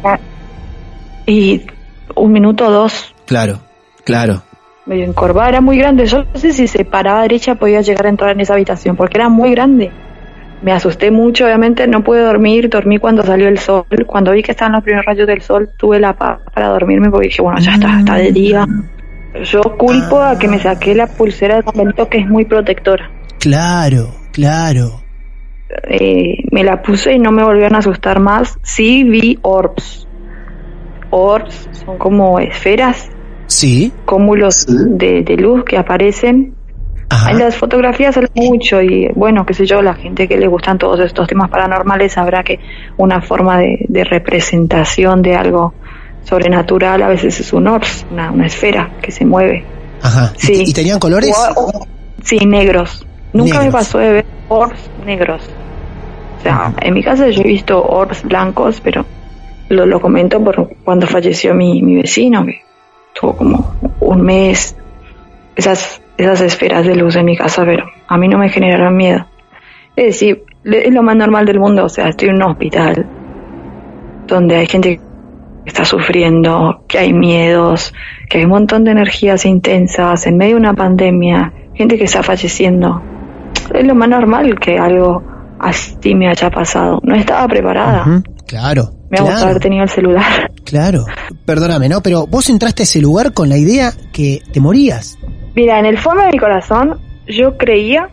[1.27, 1.63] y
[2.15, 3.61] un minuto o dos, Claro,
[4.05, 4.43] claro.
[4.87, 6.07] Medio encorvada, era muy grande.
[6.07, 9.19] Yo no sé si se paraba derecha podía llegar a entrar en esa habitación, porque
[9.19, 9.91] era muy grande.
[10.63, 13.85] Me asusté mucho, obviamente no pude dormir, dormí cuando salió el sol.
[14.07, 17.29] Cuando vi que estaban los primeros rayos del sol, tuve la paz para dormirme porque
[17.29, 18.67] dije, bueno, ya está, está de día.
[19.45, 23.11] Yo culpo a que me saqué la pulsera de San Benito, que es muy protectora.
[23.41, 25.03] Claro, claro.
[25.89, 28.59] Eh, me la puse y no me volvieron a asustar más.
[28.63, 30.07] Sí vi orbs.
[31.11, 33.11] Orbs son como esferas,
[33.53, 33.93] Sí.
[34.05, 36.55] cúmulos de, de luz que aparecen
[37.15, 37.31] Ajá.
[37.31, 40.79] En las fotografías sale mucho y bueno, qué sé yo, la gente que le gustan
[40.79, 42.59] todos estos temas paranormales sabrá que
[42.97, 45.75] una forma de, de representación de algo
[46.25, 49.63] sobrenatural a veces es un ors, una, una esfera que se mueve.
[50.01, 50.33] Ajá.
[50.37, 50.65] ¿Y- Sí.
[50.69, 51.37] ¿Y, tenían colores?
[51.55, 51.87] O- o-
[52.25, 53.07] sí, negros.
[53.35, 55.43] Nunca me pasó de ver ors negros.
[56.39, 59.05] O sea, en mi casa yo he visto ors blancos, pero
[59.69, 62.63] lo, lo comento por cuando falleció mi, mi vecino, que
[63.13, 64.77] tuvo como un mes
[65.57, 69.27] esas, esas esferas de luz en mi casa, pero a mí no me generaron miedo.
[69.97, 73.07] Es decir, es lo más normal del mundo, o sea, estoy en un hospital
[74.27, 75.03] donde hay gente que
[75.67, 77.93] está sufriendo, que hay miedos,
[78.29, 82.23] que hay un montón de energías intensas en medio de una pandemia, gente que está
[82.23, 83.03] falleciendo.
[83.75, 85.23] Es lo más normal que algo
[85.59, 87.01] así me haya pasado.
[87.03, 88.23] No estaba preparada.
[88.47, 88.91] Claro.
[89.13, 90.51] Me ha gustado claro, haber tenido el celular.
[90.65, 91.05] claro.
[91.47, 92.01] Perdóname, ¿no?
[92.03, 95.17] Pero vos entraste a ese lugar con la idea que te morías.
[95.55, 96.99] Mira, en el fondo de mi corazón,
[97.29, 98.09] yo creía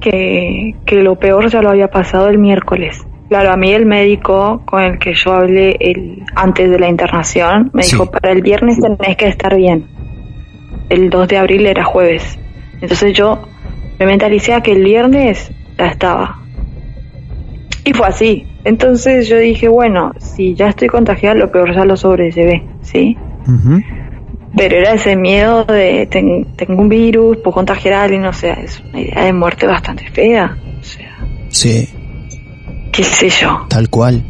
[0.00, 2.98] que, que lo peor ya lo había pasado el miércoles.
[3.28, 7.70] Claro, a mí el médico con el que yo hablé el, antes de la internación
[7.74, 7.92] me Sí.
[7.92, 9.86] dijo, para el viernes tenés que estar bien.
[10.88, 12.38] El 2 de abril era jueves.
[12.80, 13.40] Entonces yo
[13.98, 16.38] me mentalicé a que el viernes ya estaba.
[17.84, 18.46] Y fue así.
[18.64, 23.16] Entonces yo dije, bueno, si ya estoy contagiada, lo peor ya lo sobrellevé, ¿sí?
[23.46, 23.80] Ujú.
[24.56, 28.54] Pero era ese miedo de ten- tengo un virus, puedo contagiar a alguien, o sea,
[28.54, 30.56] es una idea de muerte bastante fea.
[30.80, 31.18] O sea,
[31.50, 31.88] Sí,
[32.92, 33.66] qué sé yo.
[33.68, 34.22] tal cual.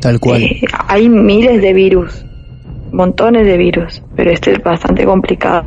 [0.00, 0.42] Tal cual.
[0.42, 2.24] Eh, hay miles de virus,
[2.92, 5.64] montones de virus, pero este es bastante complicado.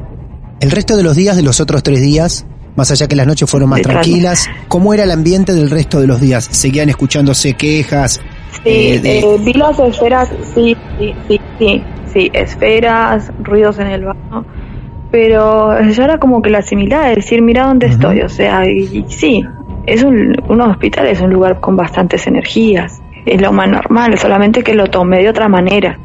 [0.59, 3.49] El resto de los días de los otros tres días, más allá que las noches
[3.49, 6.45] fueron más tranquilas, ¿cómo era el ambiente del resto de los días?
[6.51, 8.21] ¿Seguían escuchándose quejas?
[8.63, 13.87] Sí, eh, de- eh, vi las esferas, sí, sí, sí, sí, sí, esferas, ruidos en
[13.87, 14.45] el baño,
[15.11, 19.05] pero ya era como que la asimilaba, decir, mira dónde estoy, o sea, y, y
[19.09, 19.43] sí,
[19.85, 24.63] es un, un hospital, es un lugar con bastantes energías, es lo más normal, solamente
[24.63, 25.99] que lo tomé de otra manera,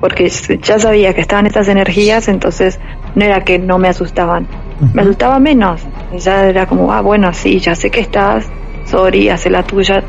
[0.00, 0.28] porque
[0.62, 2.78] ya sabía que estaban estas energías, entonces
[3.14, 4.46] no era que no me asustaban,
[4.94, 5.82] me asustaba menos,
[6.16, 8.46] ya era como, ah, bueno, sí, ya sé que estás,
[8.86, 10.02] sorry, hace la tuya,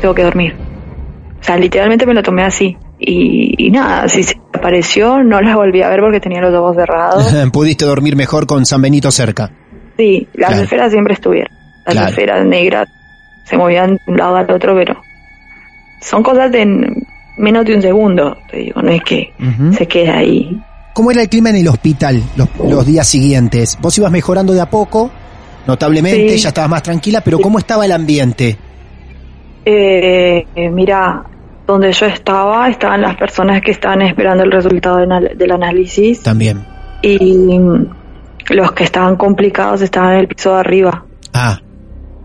[0.00, 0.54] tengo que dormir.
[1.40, 2.76] O sea, literalmente me lo tomé así.
[2.98, 6.76] Y, y nada, si se apareció, no la volví a ver porque tenía los ojos
[6.76, 7.34] cerrados.
[7.52, 9.50] Pudiste dormir mejor con San Benito cerca.
[9.96, 10.62] Sí, las Claro.
[10.64, 11.52] esferas siempre estuvieron.
[11.86, 12.08] Las Claro.
[12.10, 12.88] esferas negras
[13.44, 15.00] se movían de un lado al otro, pero
[16.02, 16.66] son cosas de
[17.38, 19.32] menos de un segundo, te digo, no es que
[19.72, 20.60] se queda ahí.
[20.94, 23.78] ¿Cómo era el clima en el hospital los, los días siguientes?
[23.80, 25.10] Vos ibas mejorando de a poco,
[25.66, 26.38] notablemente, Sí.
[26.38, 27.38] ya estabas más tranquila, pero.
[27.38, 28.58] ¿cómo estaba el ambiente?
[29.64, 31.22] Eh, mira,
[31.66, 36.64] donde yo estaba, estaban las personas que estaban esperando el resultado de del análisis También.
[37.02, 37.58] y
[38.50, 41.04] los que estaban complicados estaban en el piso de arriba.
[41.32, 41.60] Ah,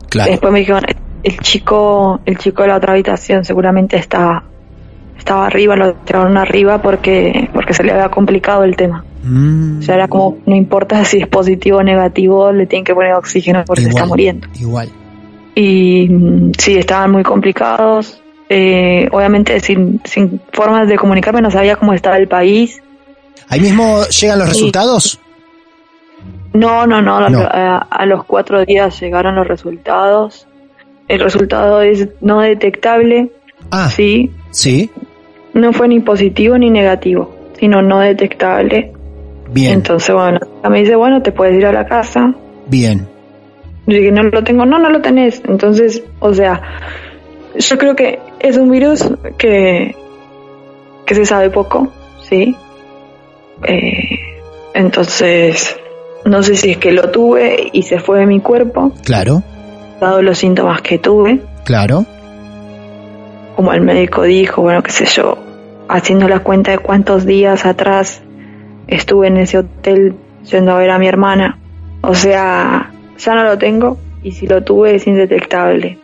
[0.09, 0.31] claro.
[0.31, 0.83] Después me dijeron,
[1.23, 4.43] el chico, el chico de la otra habitación seguramente está,
[5.17, 9.03] estaba arriba, lo tiraron arriba porque, porque se le había complicado el tema.
[9.23, 12.93] Mm, O sea, era como, no importa si es positivo o negativo, le tienen que
[12.93, 14.47] poner oxígeno porque se está muriendo.
[14.59, 14.89] Igual.
[15.55, 18.21] Y mm, sí, estaban muy complicados.
[18.47, 22.79] Eh, obviamente sin, sin formas de comunicarme, no sabía cómo estaba el país.
[23.49, 25.19] ¿Ahí mismo llegan los resultados?
[26.53, 27.39] No, no, no, No.
[27.41, 30.47] A, a los cuatro días llegaron los resultados.
[31.07, 33.31] El resultado es no detectable,
[33.71, 34.89] Ah, sí, sí.
[35.53, 38.91] no fue ni positivo ni negativo, sino no detectable.
[39.51, 42.33] Bien, Entonces, bueno, me dice, bueno, te puedes ir a la casa.
[42.67, 43.07] bien.
[43.87, 45.43] Yo dije, no lo tengo, no, no lo tenés.
[45.47, 46.59] Entonces, o sea,
[47.55, 49.95] yo creo que es un virus que,
[51.05, 51.89] que se sabe poco,
[52.27, 52.55] ¿sí?
[53.67, 54.19] Eh,
[54.73, 55.77] entonces,
[56.25, 59.43] no sé si es que lo tuve y se fue de mi cuerpo, Claro,
[60.01, 62.05] dado los síntomas que tuve, claro.
[63.55, 65.37] Como el médico dijo, bueno, qué sé yo,
[65.87, 68.21] haciendo la cuenta de cuántos días atrás
[68.87, 70.15] estuve en ese hotel
[70.49, 71.57] yendo a ver a mi hermana.
[72.01, 75.97] O sea, ya no lo tengo y si lo tuve es indetectable.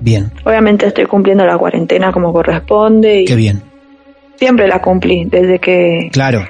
[0.00, 0.30] Bien.
[0.44, 3.22] Obviamente estoy cumpliendo la cuarentena como corresponde.
[3.22, 3.62] Y Qué bien.
[4.36, 6.44] Siempre la cumplí, desde que Claro.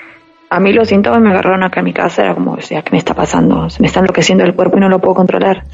[0.51, 2.91] a mí los síntomas me agarraron acá en mi casa, era como, o sea, ¿qué
[2.93, 3.69] me está pasando?
[3.71, 5.65] Se me está enloqueciendo el cuerpo y no lo puedo controlar.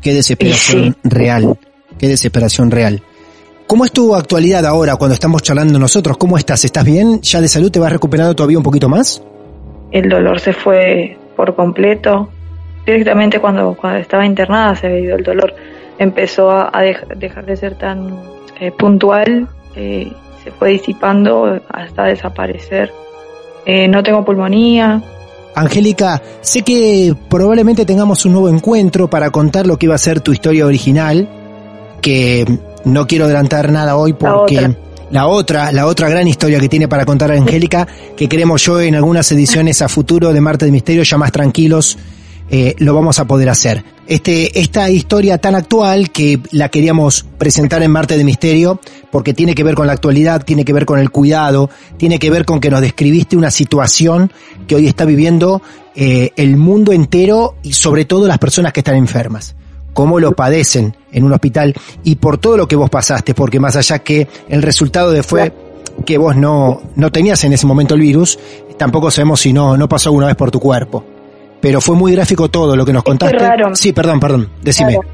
[0.00, 1.08] Qué desesperación sí.
[1.08, 1.58] real.
[1.98, 3.02] Qué desesperación real.
[3.66, 6.16] ¿Cómo es tu actualidad ahora cuando estamos charlando nosotros?
[6.18, 6.64] ¿Cómo estás?
[6.64, 7.20] ¿Estás bien?
[7.22, 9.22] ¿Ya de salud te vas recuperando todavía un poquito más?
[9.90, 12.28] El dolor se fue por completo.
[12.86, 15.54] Directamente cuando, cuando estaba internada se había ido el dolor.
[15.98, 18.20] Empezó a, a dej- dejar de ser tan
[18.60, 20.12] eh, puntual, eh,
[20.44, 22.92] se fue disipando hasta desaparecer.
[23.64, 25.02] Eh, no tengo pulmonía,
[25.56, 30.20] Angélica, sé que probablemente tengamos un nuevo encuentro para contar lo que iba a ser
[30.20, 31.26] tu historia original,
[32.02, 32.44] que
[32.86, 34.76] no quiero adelantar nada hoy porque otra.
[35.10, 38.94] la otra, la otra gran historia que tiene para contar Angélica, que queremos yo en
[38.94, 41.98] algunas ediciones a futuro de Marte de Misterio, ya más tranquilos,
[42.48, 43.82] eh, lo vamos a poder hacer.
[44.06, 49.56] Este, esta historia tan actual que la queríamos presentar en Marte de Misterio, porque tiene
[49.56, 52.60] que ver con la actualidad, tiene que ver con el cuidado, tiene que ver con
[52.60, 54.30] que nos describiste una situación
[54.68, 55.60] que hoy está viviendo
[55.96, 59.55] eh, el mundo entero y sobre todo las personas que están enfermas
[59.96, 61.72] cómo lo padecen en un hospital
[62.04, 65.50] y por todo lo que vos pasaste, porque más allá que el resultado de fue
[66.04, 68.38] que vos no, no tenías en ese momento el virus,
[68.76, 71.02] tampoco sabemos si no, no pasó alguna vez por tu cuerpo.
[71.62, 73.38] Pero fue muy gráfico todo lo que nos contaste.
[73.38, 73.74] raro.
[73.74, 74.98] Sí, perdón, perdón, decime.
[74.98, 75.08] Claro.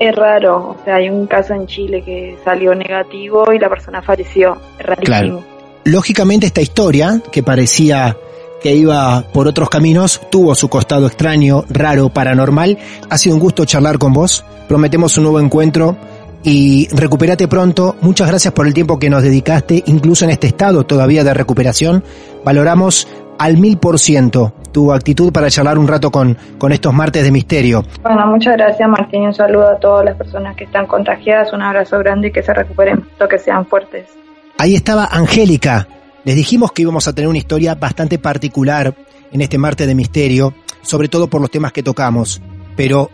[0.00, 4.00] Es raro, o sea, hay un caso en Chile que salió negativo y la persona
[4.00, 4.56] falleció.
[4.78, 5.04] Es rarísimo.
[5.04, 5.44] Claro.
[5.84, 8.16] Lógicamente esta historia, que parecía
[8.64, 12.78] que iba por otros caminos, tuvo su costado extraño, raro, paranormal.
[13.10, 14.42] Ha sido un gusto charlar con vos.
[14.66, 15.98] Prometemos un nuevo encuentro
[16.42, 17.96] y recupérate pronto.
[18.00, 22.02] Muchas gracias por el tiempo que nos dedicaste, incluso en este estado todavía de recuperación.
[22.42, 23.06] Valoramos
[23.38, 27.32] al mil por ciento tu actitud para charlar un rato con, con estos martes de
[27.32, 27.84] misterio.
[28.02, 31.52] Bueno, muchas gracias Martín un saludo a todas las personas que están contagiadas.
[31.52, 34.08] Un abrazo grande y que se recuperen que sean fuertes.
[34.56, 35.86] Ahí estaba Angélica.
[36.24, 38.96] Les dijimos que íbamos a tener una historia bastante particular
[39.30, 42.40] en este martes de misterio, sobre todo por los temas que tocamos.
[42.76, 43.10] Pero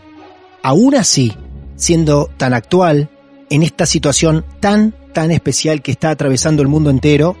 [0.63, 1.33] aún así,
[1.75, 3.09] siendo tan actual,
[3.49, 7.35] en esta situación tan, tan especial que está atravesando el mundo entero,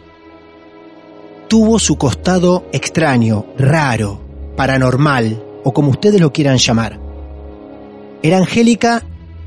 [1.47, 4.21] tuvo su costado extraño, raro,
[4.57, 6.99] paranormal, o como ustedes lo quieran llamar.
[8.23, 9.03] Era Angélica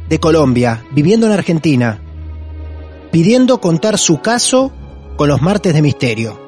[0.08, 2.00] de Colombia, viviendo en Argentina,
[3.10, 4.72] pidiendo contar su caso
[5.16, 6.40] con los martes de misterio.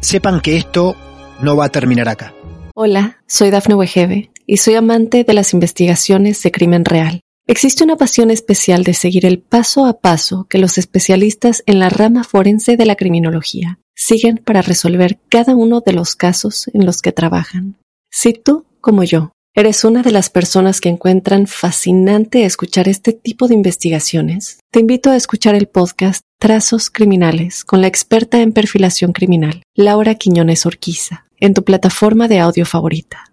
[0.00, 0.96] Sepan que esto
[1.40, 2.34] no va a terminar acá.
[2.74, 7.20] Hola, soy Dafne Wegebe y soy amante de las investigaciones de crimen real.
[7.46, 11.88] Existe una pasión especial de seguir el paso a paso que los especialistas en la
[11.88, 17.02] rama forense de la criminología siguen para resolver cada uno de los casos en los
[17.02, 17.76] que trabajan.
[18.10, 23.48] Si tú, como yo, eres una de las personas que encuentran fascinante escuchar este tipo
[23.48, 29.12] de investigaciones, te invito a escuchar el podcast Trazos Criminales con la experta en perfilación
[29.12, 33.24] criminal, Laura Quiñones Orquiza, en tu plataforma de audio favorita.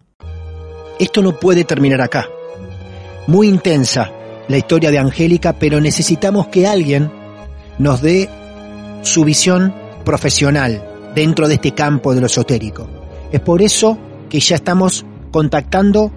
[1.00, 2.28] Esto no puede terminar acá.
[3.28, 4.12] Muy intensa
[4.48, 7.12] la historia de Angélica, pero necesitamos que alguien
[7.78, 8.28] nos dé
[9.04, 12.90] su visión profesional dentro de este campo de lo esotérico.
[13.32, 13.98] Es por eso
[14.30, 15.06] que ya estamos
[15.38, 16.12] contactando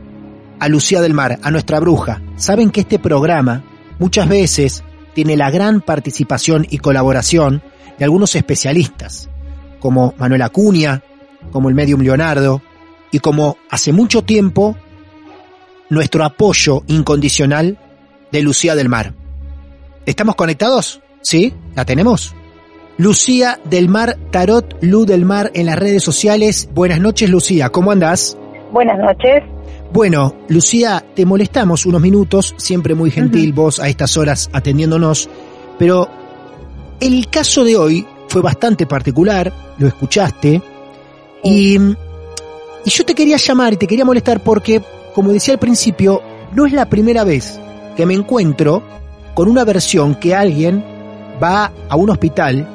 [0.61, 2.23] a Lucía del Mar, a nuestra bruja.
[2.37, 3.63] Saben que este programa
[3.99, 7.63] muchas veces tiene la gran participación y colaboración
[7.99, 9.29] de algunos especialistas,
[9.79, 11.03] como Manuel Acuña,
[11.53, 12.63] como el medium Leonardo,
[13.13, 14.75] y como hace mucho tiempo
[15.91, 17.77] nuestro apoyo incondicional
[18.33, 19.13] de Lucía del Mar.
[20.07, 21.03] ¿Estamos conectados?
[21.21, 21.53] ¿Sí?
[21.75, 22.35] ¿La tenemos?
[22.97, 26.71] Lucía del Mar, Tarot Lu del Mar en las redes sociales.
[26.73, 27.69] Buenas noches, Lucía.
[27.69, 28.39] ¿Cómo andás?
[28.73, 29.43] Buenas noches.
[29.93, 35.29] Bueno, Lucía, te molestamos unos minutos, siempre muy gentil vos a estas horas atendiéndonos,
[35.79, 36.09] pero
[37.01, 40.63] el caso de hoy fue bastante particular, lo escuchaste,
[41.43, 44.81] y, y yo te quería llamar y te quería molestar porque,
[45.13, 46.23] como decía al principio,
[46.55, 47.61] no es la primera vez
[47.97, 48.83] que me encuentro
[49.35, 50.85] con una versión que alguien
[51.43, 52.69] va a un hospital,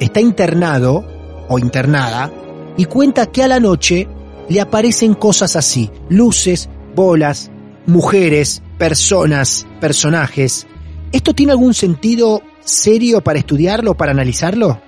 [0.00, 1.04] está internado
[1.48, 2.30] o internada,
[2.78, 4.08] y cuenta que a la noche
[4.52, 7.50] le aparecen cosas así, luces, bolas,
[7.86, 10.66] mujeres, personas, personajes.
[11.10, 14.78] ¿Esto tiene algún sentido serio para estudiarlo, para analizarlo?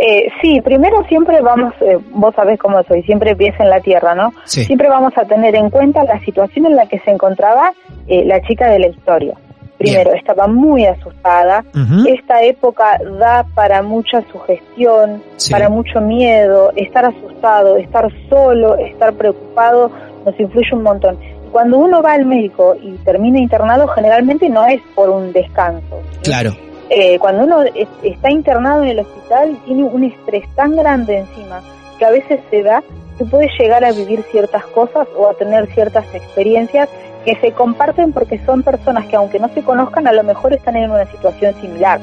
[0.00, 4.14] Eh, sí, primero siempre vamos, eh, vos sabés cómo soy, siempre pies en la tierra,
[4.14, 4.32] ¿no?
[4.44, 4.64] Sí.
[4.64, 7.72] Siempre vamos a tener en cuenta la situación en la que se encontraba
[8.08, 9.34] eh, la chica de la historia.
[9.78, 11.64] Primero, estaba muy asustada.
[12.06, 19.90] Esta época da para mucha sugestión, para mucho miedo, estar asustado, estar solo, estar preocupado,
[20.24, 21.18] nos influye un montón.
[21.52, 26.00] Cuando uno va al médico y termina internado, generalmente no es por un descanso.
[26.22, 26.52] Claro.
[26.90, 27.62] Eh, cuando uno
[28.02, 31.62] está internado en el hospital, tiene un estrés tan grande encima
[31.98, 32.82] que a veces se da
[33.18, 36.88] que puede llegar a vivir ciertas cosas o a tener ciertas experiencias
[37.24, 40.76] que se comparten porque son personas que aunque no se conozcan a lo mejor están
[40.76, 42.00] en una situación similar.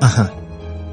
[0.00, 0.30] Ajá.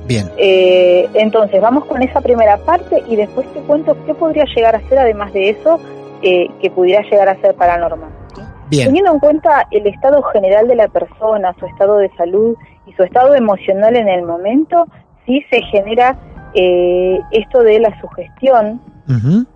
[0.06, 0.30] Bien.
[0.38, 4.82] Eh, entonces vamos con esa primera parte y después te cuento qué podría llegar a
[4.90, 5.80] ser además de eso
[6.24, 8.10] eh, que pudiera llegar a ser paranormal.
[8.70, 8.88] Bien.
[8.88, 12.56] Teniendo en cuenta el estado general de la persona, su estado de salud
[12.88, 14.86] y su estado emocional en el momento,
[15.26, 16.18] sí se genera
[16.54, 18.82] eh, esto de la sugestión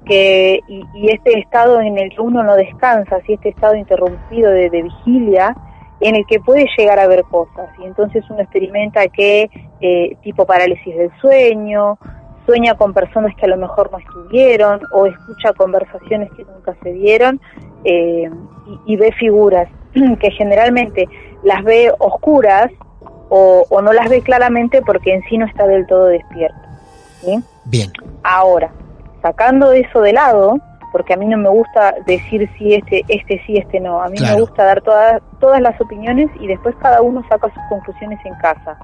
[0.05, 4.69] que y, este estado en el que uno no descansa, si este estado interrumpido de,
[4.69, 5.55] vigilia,
[5.99, 9.49] en el que puede llegar a ver cosas y entonces uno experimenta que
[9.79, 11.97] eh, tipo parálisis del sueño,
[12.45, 16.91] sueña con personas que a lo mejor no estuvieron o escucha conversaciones que nunca se
[16.93, 17.39] dieron
[17.83, 18.29] eh,
[18.85, 19.69] y, ve figuras
[20.19, 21.07] que generalmente
[21.43, 22.71] las ve oscuras
[23.29, 26.57] o, o, no las ve claramente porque en sí no está del todo despierto.
[27.65, 27.91] Bien.
[28.23, 28.71] Ahora,
[29.23, 30.59] sacando eso de lado,
[30.91, 34.03] porque a mí no me gusta decir si este, este sí, este no.
[34.03, 37.63] A mí me gusta dar todas, todas las opiniones y después cada uno saca sus
[37.67, 38.77] conclusiones en casa.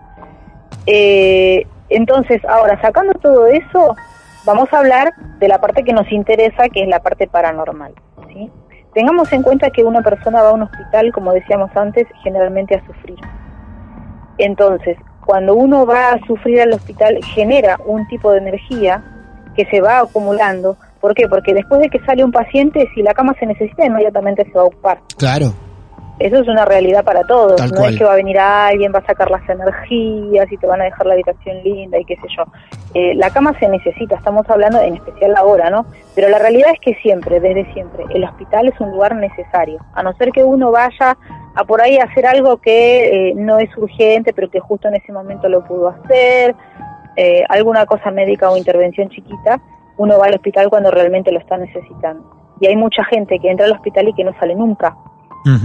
[0.87, 3.95] Eh, entonces, ahora, sacando todo eso,
[4.43, 7.93] vamos a hablar de la parte que nos interesa, que es la parte paranormal.
[8.29, 8.49] ¿sí?
[8.95, 12.85] Tengamos en cuenta que una persona va a un hospital, como decíamos antes, generalmente a
[12.87, 13.19] sufrir.
[14.39, 19.03] Entonces, cuando uno va a sufrir al hospital, genera un tipo de energía
[19.59, 20.77] que se va acumulando.
[21.01, 21.27] ¿Por qué?
[21.27, 24.61] Porque después de que sale un paciente, si la cama se necesita, inmediatamente se va
[24.61, 24.99] a ocupar.
[25.17, 25.53] Claro.
[26.17, 27.59] Eso es una realidad para todos.
[27.59, 30.79] no es que va a venir alguien, va a sacar las energías y te van
[30.79, 32.43] a dejar la habitación linda y qué sé yo.
[32.93, 35.85] Eh, la cama se necesita, estamos hablando en especial ahora, ¿no?
[36.15, 39.79] Pero la realidad es que siempre, desde siempre, el hospital es un lugar necesario.
[39.93, 41.17] A no ser que uno vaya
[41.55, 44.95] a por ahí a hacer algo que eh, no es urgente, pero que justo en
[44.95, 46.55] ese momento lo pudo hacer,
[47.19, 49.61] eh, alguna cosa médica o intervención chiquita,
[49.97, 52.23] uno va al hospital cuando realmente lo está necesitando.
[52.61, 54.95] Y hay mucha gente que entra al hospital y que no sale nunca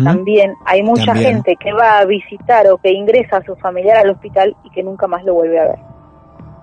[0.03, 4.11] también hay mucha gente que va a visitar o que ingresa a su familiar al
[4.11, 5.79] hospital y que nunca más lo vuelve a ver.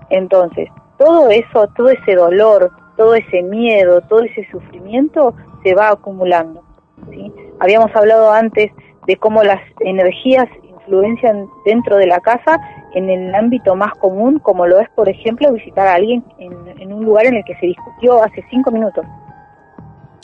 [0.10, 5.34] Entonces, todo eso, todo ese dolor, todo ese miedo, todo ese sufrimiento
[5.64, 6.64] se va acumulando.
[7.10, 7.32] ¿sí?
[7.60, 8.72] Habíamos hablado antes
[9.08, 10.48] de cómo las energías
[10.92, 12.60] influencian dentro de la casa
[12.94, 16.94] en el ámbito más común, como lo es, por ejemplo, visitar a alguien en, en
[16.94, 19.06] un lugar en el que se discutió hace cinco minutos.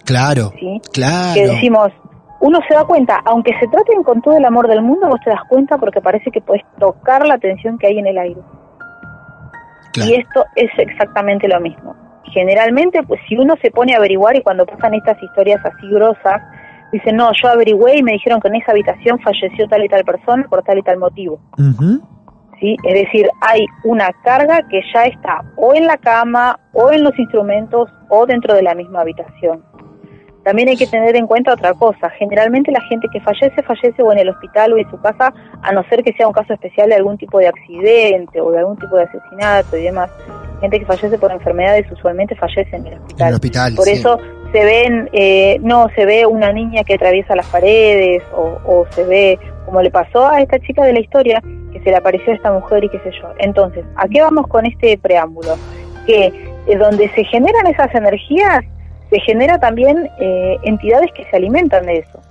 [0.05, 0.81] Claro, ¿sí?
[0.93, 1.33] claro.
[1.33, 1.89] Que decimos,
[2.39, 5.29] uno se da cuenta, aunque se traten con todo el amor del mundo, vos te
[5.29, 8.41] das cuenta porque parece que puedes tocar la tensión que hay en el aire.
[9.95, 11.95] Y esto es exactamente lo mismo.
[12.25, 16.41] Generalmente, pues si uno se pone a averiguar y cuando pasan estas historias así grosas,
[16.91, 20.03] dicen, no, yo averigüé y me dijeron que en esa habitación falleció tal y tal
[20.03, 21.39] persona por tal y tal motivo.
[22.59, 22.75] ¿Sí?
[22.83, 27.17] Es decir, hay una carga que ya está o en la cama, o en los
[27.19, 29.63] instrumentos, o dentro de la misma habitación.
[30.43, 32.09] También hay que tener en cuenta otra cosa.
[32.11, 35.73] Generalmente la gente que fallece, fallece o en el hospital o en su casa, a
[35.73, 38.77] no ser que sea un caso especial de algún tipo de accidente o de algún
[38.77, 40.09] tipo de asesinato y demás.
[40.61, 43.33] Gente que fallece por enfermedades usualmente fallece en el hospital.
[43.33, 44.17] hospital por eso
[44.51, 49.03] se ven, eh, no, se ve una niña que atraviesa las paredes o, o se
[49.03, 51.41] ve, como le pasó a esta chica de la historia,
[51.71, 53.29] que se le apareció a esta mujer y qué sé yo.
[53.39, 55.55] Entonces, ¿a qué vamos con este preámbulo?
[56.05, 56.31] Que
[56.67, 58.63] eh, donde se generan esas energías
[59.09, 62.21] se genera también eh, entidades que se alimentan de eso.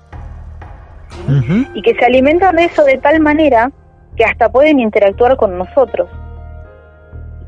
[1.74, 3.70] Y que se alimentan de eso de tal manera
[4.16, 6.08] que hasta pueden interactuar con nosotros.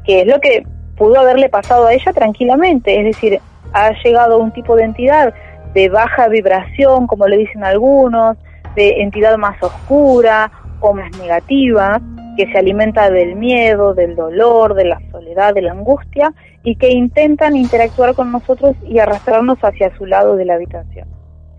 [0.05, 0.65] Que es lo que
[0.97, 2.99] pudo haberle pasado a ella tranquilamente.
[2.99, 3.41] Es decir,
[3.73, 5.35] ha llegado un tipo de entidad
[5.75, 8.37] de baja vibración, como le dicen algunos,
[8.75, 10.51] de entidad más oscura
[10.81, 12.01] o más negativa,
[12.37, 16.91] que se alimenta del miedo, del dolor, de la soledad, de la angustia, y que
[16.91, 21.09] intentan interactuar con nosotros y arrastrarnos hacia su lado de la habitación.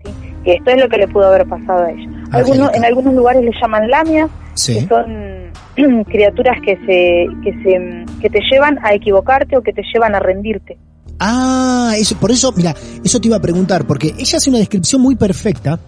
[0.04, 0.10] ¿sí?
[0.44, 2.08] Que esto es lo que le pudo haber pasado a ella.
[2.32, 5.52] Algunos, en algunos lugares le llaman lamias, que son
[6.04, 10.20] criaturas que se, que se que te llevan a equivocarte o que te llevan a
[10.20, 10.78] rendirte.
[11.20, 15.02] Ah, eso, por eso, mira, eso te iba a preguntar, porque ella hace una descripción
[15.02, 15.78] muy perfecta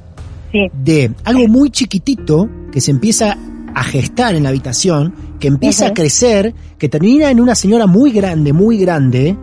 [0.53, 3.39] de algo muy chiquitito que se empieza
[3.75, 8.13] a gestar en la habitación, que empieza a crecer, que termina en una señora muy
[8.13, 9.35] grande, muy grande,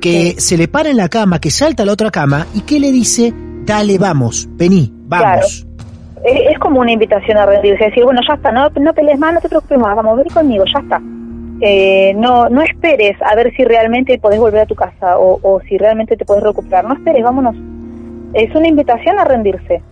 [0.00, 2.80] que se le para en la cama, que salta a la otra cama y que
[2.80, 3.34] le dice,
[3.66, 5.66] dale, vamos, vení, vamos.
[6.24, 9.34] es, es como una invitación a rendirse, decir, bueno, ya está, no, no pelees más,
[9.34, 11.02] no te preocupes más, vamos a ver conmigo, ya está.
[11.66, 15.60] Eh, no, no esperes a ver si realmente podés volver a tu casa o, o
[15.62, 17.56] si realmente te puedes recuperar, no esperes, vámonos.
[18.34, 19.82] Es una invitación a rendirse,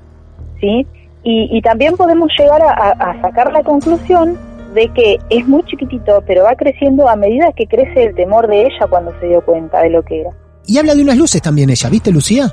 [0.61, 0.87] ¿sí?
[1.23, 4.37] Y, y también podemos llegar a sacar la conclusión
[4.75, 8.63] de que es muy chiquitito, pero va creciendo a medida que crece el temor de
[8.63, 10.31] ella cuando se dio cuenta de lo que era.
[10.67, 12.45] Y habla de unas luces también ella, ¿viste, Lucía?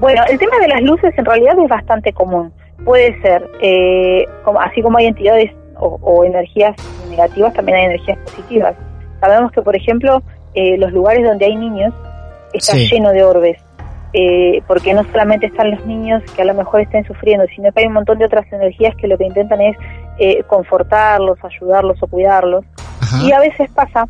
[0.00, 2.52] Bueno, el tema de las luces en realidad es bastante común.
[2.84, 6.74] Puede ser, eh, como, así como hay entidades o, o energías
[7.10, 8.74] negativas, también hay energías positivas.
[9.20, 10.22] Sabemos que, por ejemplo,
[10.54, 11.92] eh, los lugares donde hay niños
[12.52, 12.88] está Sí.
[12.90, 13.58] lleno de orbes,
[14.12, 17.80] eh, porque no solamente están los niños que a lo mejor estén sufriendo, sino que
[17.80, 19.76] hay un montón de otras energías que lo que intentan es
[20.18, 22.64] eh, confortarlos, ayudarlos o cuidarlos.
[23.02, 23.22] Ajá.
[23.24, 24.06] Y a veces pasa,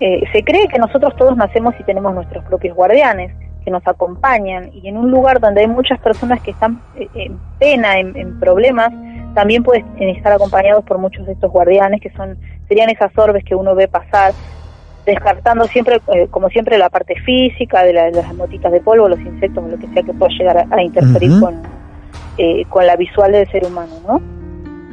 [0.00, 3.32] eh, se cree que nosotros todos nacemos y tenemos nuestros propios guardianes
[3.64, 7.38] que nos acompañan y en un lugar donde hay muchas personas que están eh, en
[7.58, 8.90] pena, en, en problemas,
[9.34, 12.36] también pueden estar acompañados por muchos de estos guardianes que son
[12.68, 14.32] serían esas orbes que uno ve pasar,
[15.06, 19.08] descartando siempre, eh, como siempre, la parte física de, la- de las motitas de polvo,
[19.08, 21.62] los insectos, lo que sea que pueda llegar a, a interferir con,
[22.38, 24.20] eh, con la visual del ser humano, ¿no?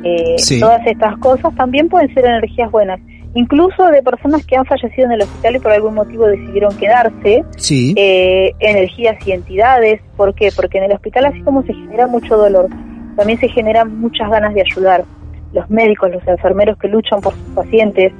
[0.03, 0.59] Eh, Sí.
[0.59, 2.99] Todas estas cosas también pueden ser energías buenas,
[3.35, 7.45] incluso de personas que han fallecido en el hospital y por algún motivo decidieron quedarse,
[7.55, 7.93] Sí.
[7.95, 10.01] eh, energías y entidades.
[10.17, 10.49] ¿Por qué?
[10.53, 12.67] Porque en el hospital, así como se genera mucho dolor,
[13.15, 15.05] también se generan muchas ganas de ayudar.
[15.53, 18.13] Los médicos, los enfermeros que luchan por sus pacientes,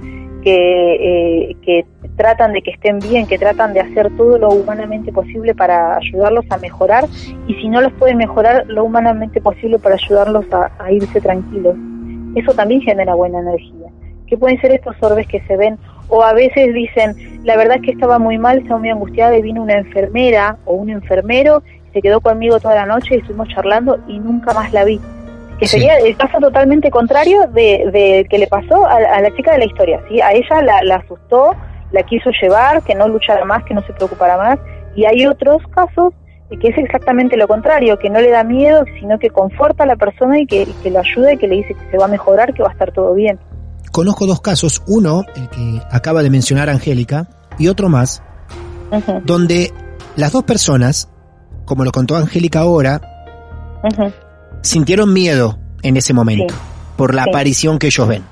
[0.43, 1.85] que, eh, que
[2.15, 6.45] tratan de que estén bien, que tratan de hacer todo lo humanamente posible para ayudarlos
[6.49, 7.05] a mejorar
[7.47, 11.75] y si no los pueden mejorar, lo humanamente posible para ayudarlos a, irse tranquilos.
[12.35, 13.87] Eso también genera buena energía.
[14.27, 15.77] ¿Qué pueden ser estos orbes que se ven?
[16.07, 19.41] O a veces dicen, la verdad es que estaba muy mal, estaba muy angustiada y
[19.41, 21.63] vino una enfermera o un enfermero,
[21.93, 24.99] se quedó conmigo toda la noche y estuvimos charlando y nunca más la vi.
[25.59, 25.77] Que Sí.
[25.77, 29.59] sería el caso totalmente contrario de, de que le pasó a, a la chica de
[29.59, 30.01] la historia.
[30.09, 30.19] ¿sí?
[30.21, 31.55] A ella la, la asustó,
[31.91, 34.59] la quiso llevar, que no luchara más, que no se preocupara más.
[34.95, 36.13] Y hay otros casos
[36.59, 39.95] que es exactamente lo contrario, que no le da miedo, sino que conforta a la
[39.95, 42.07] persona y que, y que lo ayuda y que le dice que se va a
[42.09, 43.39] mejorar, que va a estar todo bien.
[43.93, 47.27] Conozco dos casos, uno, el que acaba de mencionar Angélica,
[47.57, 48.21] y otro más,
[49.23, 49.71] donde
[50.17, 51.09] las dos personas,
[51.65, 53.01] como lo contó Angélica ahora,
[54.61, 56.59] sintieron miedo en ese momento Sí.
[56.97, 57.29] por la Sí.
[57.29, 58.23] aparición que ellos ven.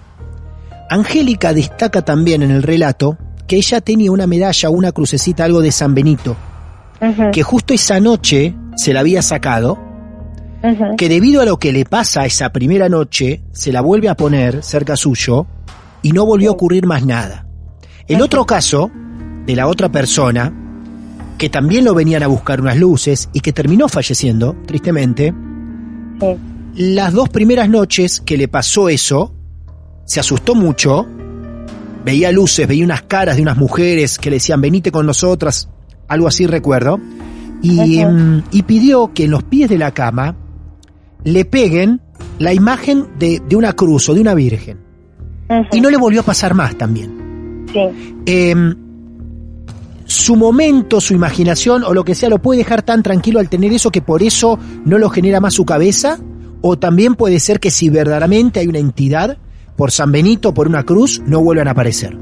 [0.90, 3.18] Angélica destaca también en el relato
[3.48, 6.36] que ella tenía una medalla, una crucecita, algo de San Benito,
[7.32, 9.80] que justo esa noche se la había sacado,
[10.98, 14.62] que debido a lo que le pasa esa primera noche, se la vuelve a poner
[14.64, 15.48] cerca suyo
[16.02, 17.46] y no volvió a ocurrir más nada.
[18.08, 18.92] El otro caso,
[19.46, 20.54] de la otra persona,
[21.40, 25.34] que también lo venían a buscar unas luces y que terminó falleciendo, tristemente,
[26.20, 26.36] Sí.
[26.76, 29.34] las dos primeras noches que le pasó eso,
[30.06, 31.08] se asustó mucho,
[32.06, 35.70] veía luces, veía unas caras de unas mujeres que le decían, venite con nosotras,
[36.08, 37.00] algo así recuerdo,
[37.62, 40.36] y, mm, y pidió que en los pies de la cama
[41.24, 42.02] le peguen
[42.38, 44.78] la imagen de, de una cruz o de una virgen.
[45.72, 47.66] Y no le volvió a pasar más también.
[47.74, 47.80] sí.
[48.26, 48.76] Em,
[50.10, 53.72] su momento, su imaginación o lo que sea lo puede dejar tan tranquilo al tener
[53.72, 56.18] eso que por eso no lo genera más su cabeza,
[56.62, 59.38] o también puede ser que si verdaderamente hay una entidad,
[59.78, 62.18] por San Benito, por una cruz, no vuelvan a aparecer.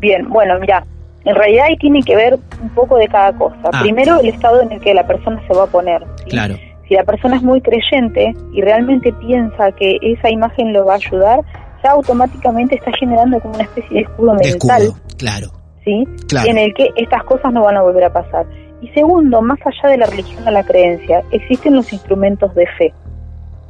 [0.00, 0.84] Bien, bueno, mira,
[1.24, 3.56] en realidad ahí tiene que ver un poco de cada cosa.
[3.72, 3.80] Ah.
[3.80, 6.02] Primero, el estado en el que la persona se va a poner.
[6.24, 6.30] ¿sí?
[6.30, 6.56] Claro.
[6.88, 10.96] Si la persona es muy creyente y realmente piensa que esa imagen lo va a
[10.96, 11.40] ayudar,
[11.84, 15.61] ya automáticamente está generando como una especie de escudo De mental, escudo, claro.
[15.84, 16.06] ¿Sí?
[16.28, 16.48] Claro.
[16.48, 18.46] En el que estas cosas no van a volver a pasar.
[18.80, 22.92] Y segundo, más allá de la religión o la creencia, existen los instrumentos de fe.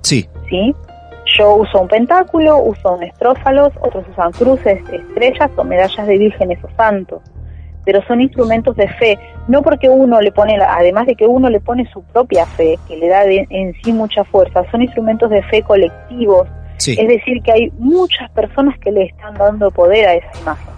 [0.03, 0.75] Sí, ¿sí?
[1.39, 6.59] Yo uso un pentáculo, uso un estrófalos, otros usan cruces, estrellas o medallas de vírgenes
[6.65, 7.21] o santos.
[7.85, 11.61] Pero son instrumentos de fe, no porque uno le pone, además de que uno le
[11.61, 15.43] pone su propia fe, que le da de- en sí mucha fuerza, son instrumentos de
[15.45, 16.47] fe colectivos,
[16.77, 16.97] sí.
[16.99, 20.73] es decir, que hay muchas personas que le están dando poder a esa imagen.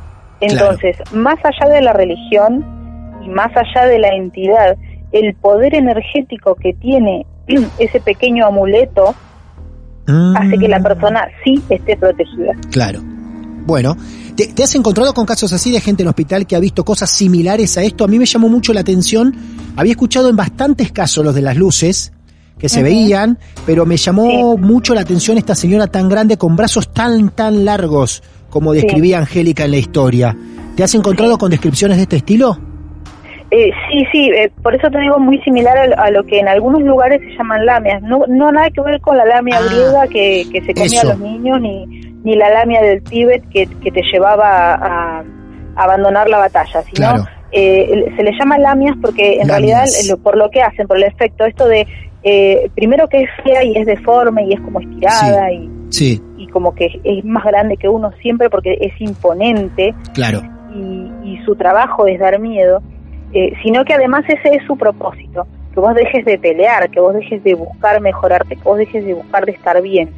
[0.53, 2.65] Entonces, más allá de la religión
[3.25, 4.77] y más allá de la entidad,
[5.13, 7.27] el poder energético que tiene
[7.79, 9.15] ese pequeño amuleto
[10.07, 12.53] hace que la Mm, persona sí esté protegida.
[12.71, 13.01] Claro.
[13.67, 13.97] Bueno,
[14.37, 17.09] ¿te, te has encontrado con casos así de gente en hospital que ha visto cosas
[17.09, 18.05] similares a esto?
[18.05, 19.35] A mí me llamó mucho la atención.
[19.77, 22.13] Había escuchado en bastantes casos los de las luces
[22.59, 26.93] que se veían, pero me llamó mucho la atención esta señora tan grande con brazos
[26.93, 28.23] tan, tan largos
[28.55, 30.37] como describía Angélica en la historia.
[30.77, 32.57] ¿Te has encontrado con descripciones de este estilo?
[33.51, 36.81] Eh, sí, sí, eh, por eso te digo muy similar a, lo que en algunos
[36.83, 38.01] lugares se llaman lamias.
[38.03, 41.11] No, no nada que ver con la lamia Ah, griega que, que se comía eso.
[41.11, 41.85] a los niños, ni,
[42.25, 45.25] ni la lamia del Tíbet que, que te llevaba a, a
[45.83, 47.25] abandonar la batalla, sino Claro.
[47.53, 49.51] eh, se le llama lamias porque en Lamias.
[49.51, 51.87] realidad eh, lo- por lo que hacen, por el efecto, esto de
[52.23, 56.21] eh, primero que es fea y es deforme y es como estirada y, Sí,
[56.55, 60.41] como que es más grande que uno siempre porque es imponente claro.
[60.73, 62.81] y, y su trabajo es dar miedo,
[63.33, 67.13] eh, sino que además ese es su propósito, que vos dejes de pelear, que vos
[67.13, 70.11] dejes de buscar mejorarte, que vos dejes de buscar de estar bien.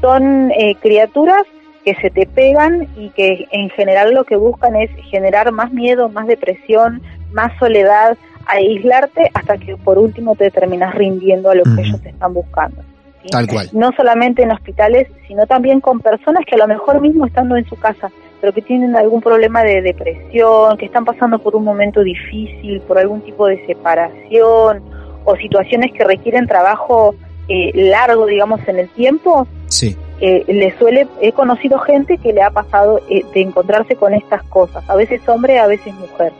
[0.00, 1.44] Son eh, criaturas
[1.84, 6.08] que se te pegan y que en general lo que buscan es generar más miedo,
[6.08, 11.82] más depresión, más soledad, aislarte hasta que por último te terminas rindiendo a lo que
[11.82, 12.82] ellos te están buscando.
[13.26, 13.30] ¿Sí?
[13.30, 13.68] Tal cual.
[13.72, 17.66] no solamente en hospitales, sino también con personas que a lo mejor mismo estando en
[17.68, 18.10] su casa,
[18.40, 22.98] pero que tienen algún problema de depresión, que están pasando por un momento difícil, por
[22.98, 24.82] algún tipo de separación
[25.24, 27.14] o situaciones que requieren trabajo
[27.48, 29.96] eh, largo, digamos, en el tiempo, Sí.
[30.20, 34.42] eh, le suele, he conocido gente que le ha pasado eh, de encontrarse con estas
[34.44, 36.32] cosas, a veces hombre, a veces mujer.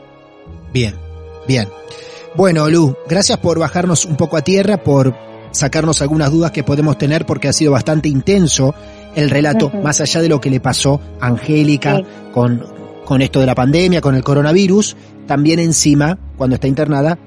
[0.73, 0.93] Bien,
[1.47, 1.67] bien.
[2.35, 5.13] Bueno, Lu, gracias por bajarnos un poco a tierra, por
[5.51, 8.73] sacarnos algunas dudas que podemos tener, porque ha sido bastante intenso
[9.15, 12.05] el relato, más allá de lo que le pasó a Angélica Sí.
[12.33, 12.63] con,
[13.05, 14.95] con esto de la pandemia, con el coronavirus,
[15.25, 17.17] también encima, cuando está internada,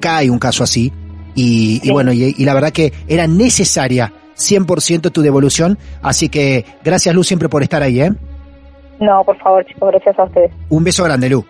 [0.00, 0.92] cae un caso así.
[1.34, 7.14] Y, bueno, y, y la verdad que era necesaria 100% tu devolución, así que gracias
[7.14, 8.12] Lu siempre por estar ahí, ¿eh?
[9.00, 10.50] No, por favor, chicos, gracias a ustedes.
[10.70, 11.44] Un beso grande, Lu.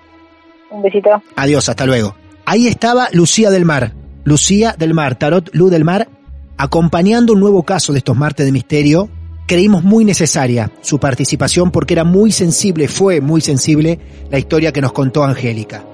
[0.71, 1.11] Un besito.
[1.37, 2.17] Adiós, hasta luego.
[2.45, 3.93] Ahí estaba Lucía del Mar.
[4.27, 6.09] Lucía del Mar, Tarot Luz del Mar,
[6.57, 9.09] acompañando un nuevo caso de estos martes de misterio.
[9.47, 14.81] Creímos muy necesaria su participación porque era muy sensible, fue muy sensible la historia que
[14.81, 15.85] nos contó Angélica.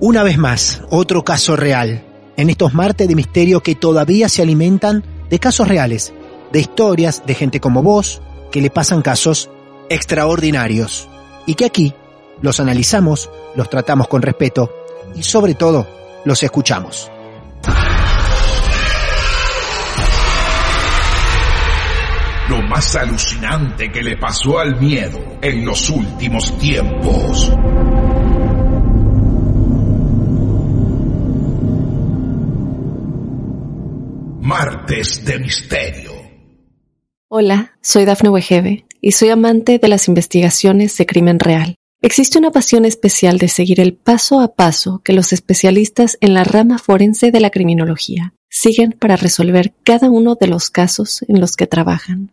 [0.00, 2.04] Una vez más, otro caso real.
[2.36, 6.12] En estos martes de misterio que todavía se alimentan de casos reales,
[6.52, 8.20] de historias de gente como vos,
[8.52, 9.48] que le pasan casos
[9.88, 11.08] extraordinarios.
[11.46, 11.94] Y que aquí
[12.42, 14.70] los analizamos, los tratamos con respeto
[15.16, 15.86] y sobre todo
[16.26, 17.10] los escuchamos.
[22.68, 27.50] Más alucinante que le pasó al miedo en los últimos tiempos.
[34.40, 36.12] Martes de Misterio.
[37.28, 41.74] Hola, soy Dafne Wegebe y soy amante de las investigaciones de crimen real.
[42.00, 46.44] Existe una pasión especial de seguir el paso a paso que los especialistas en la
[46.44, 51.56] rama forense de la criminología siguen para resolver cada uno de los casos en los
[51.56, 52.32] que trabajan.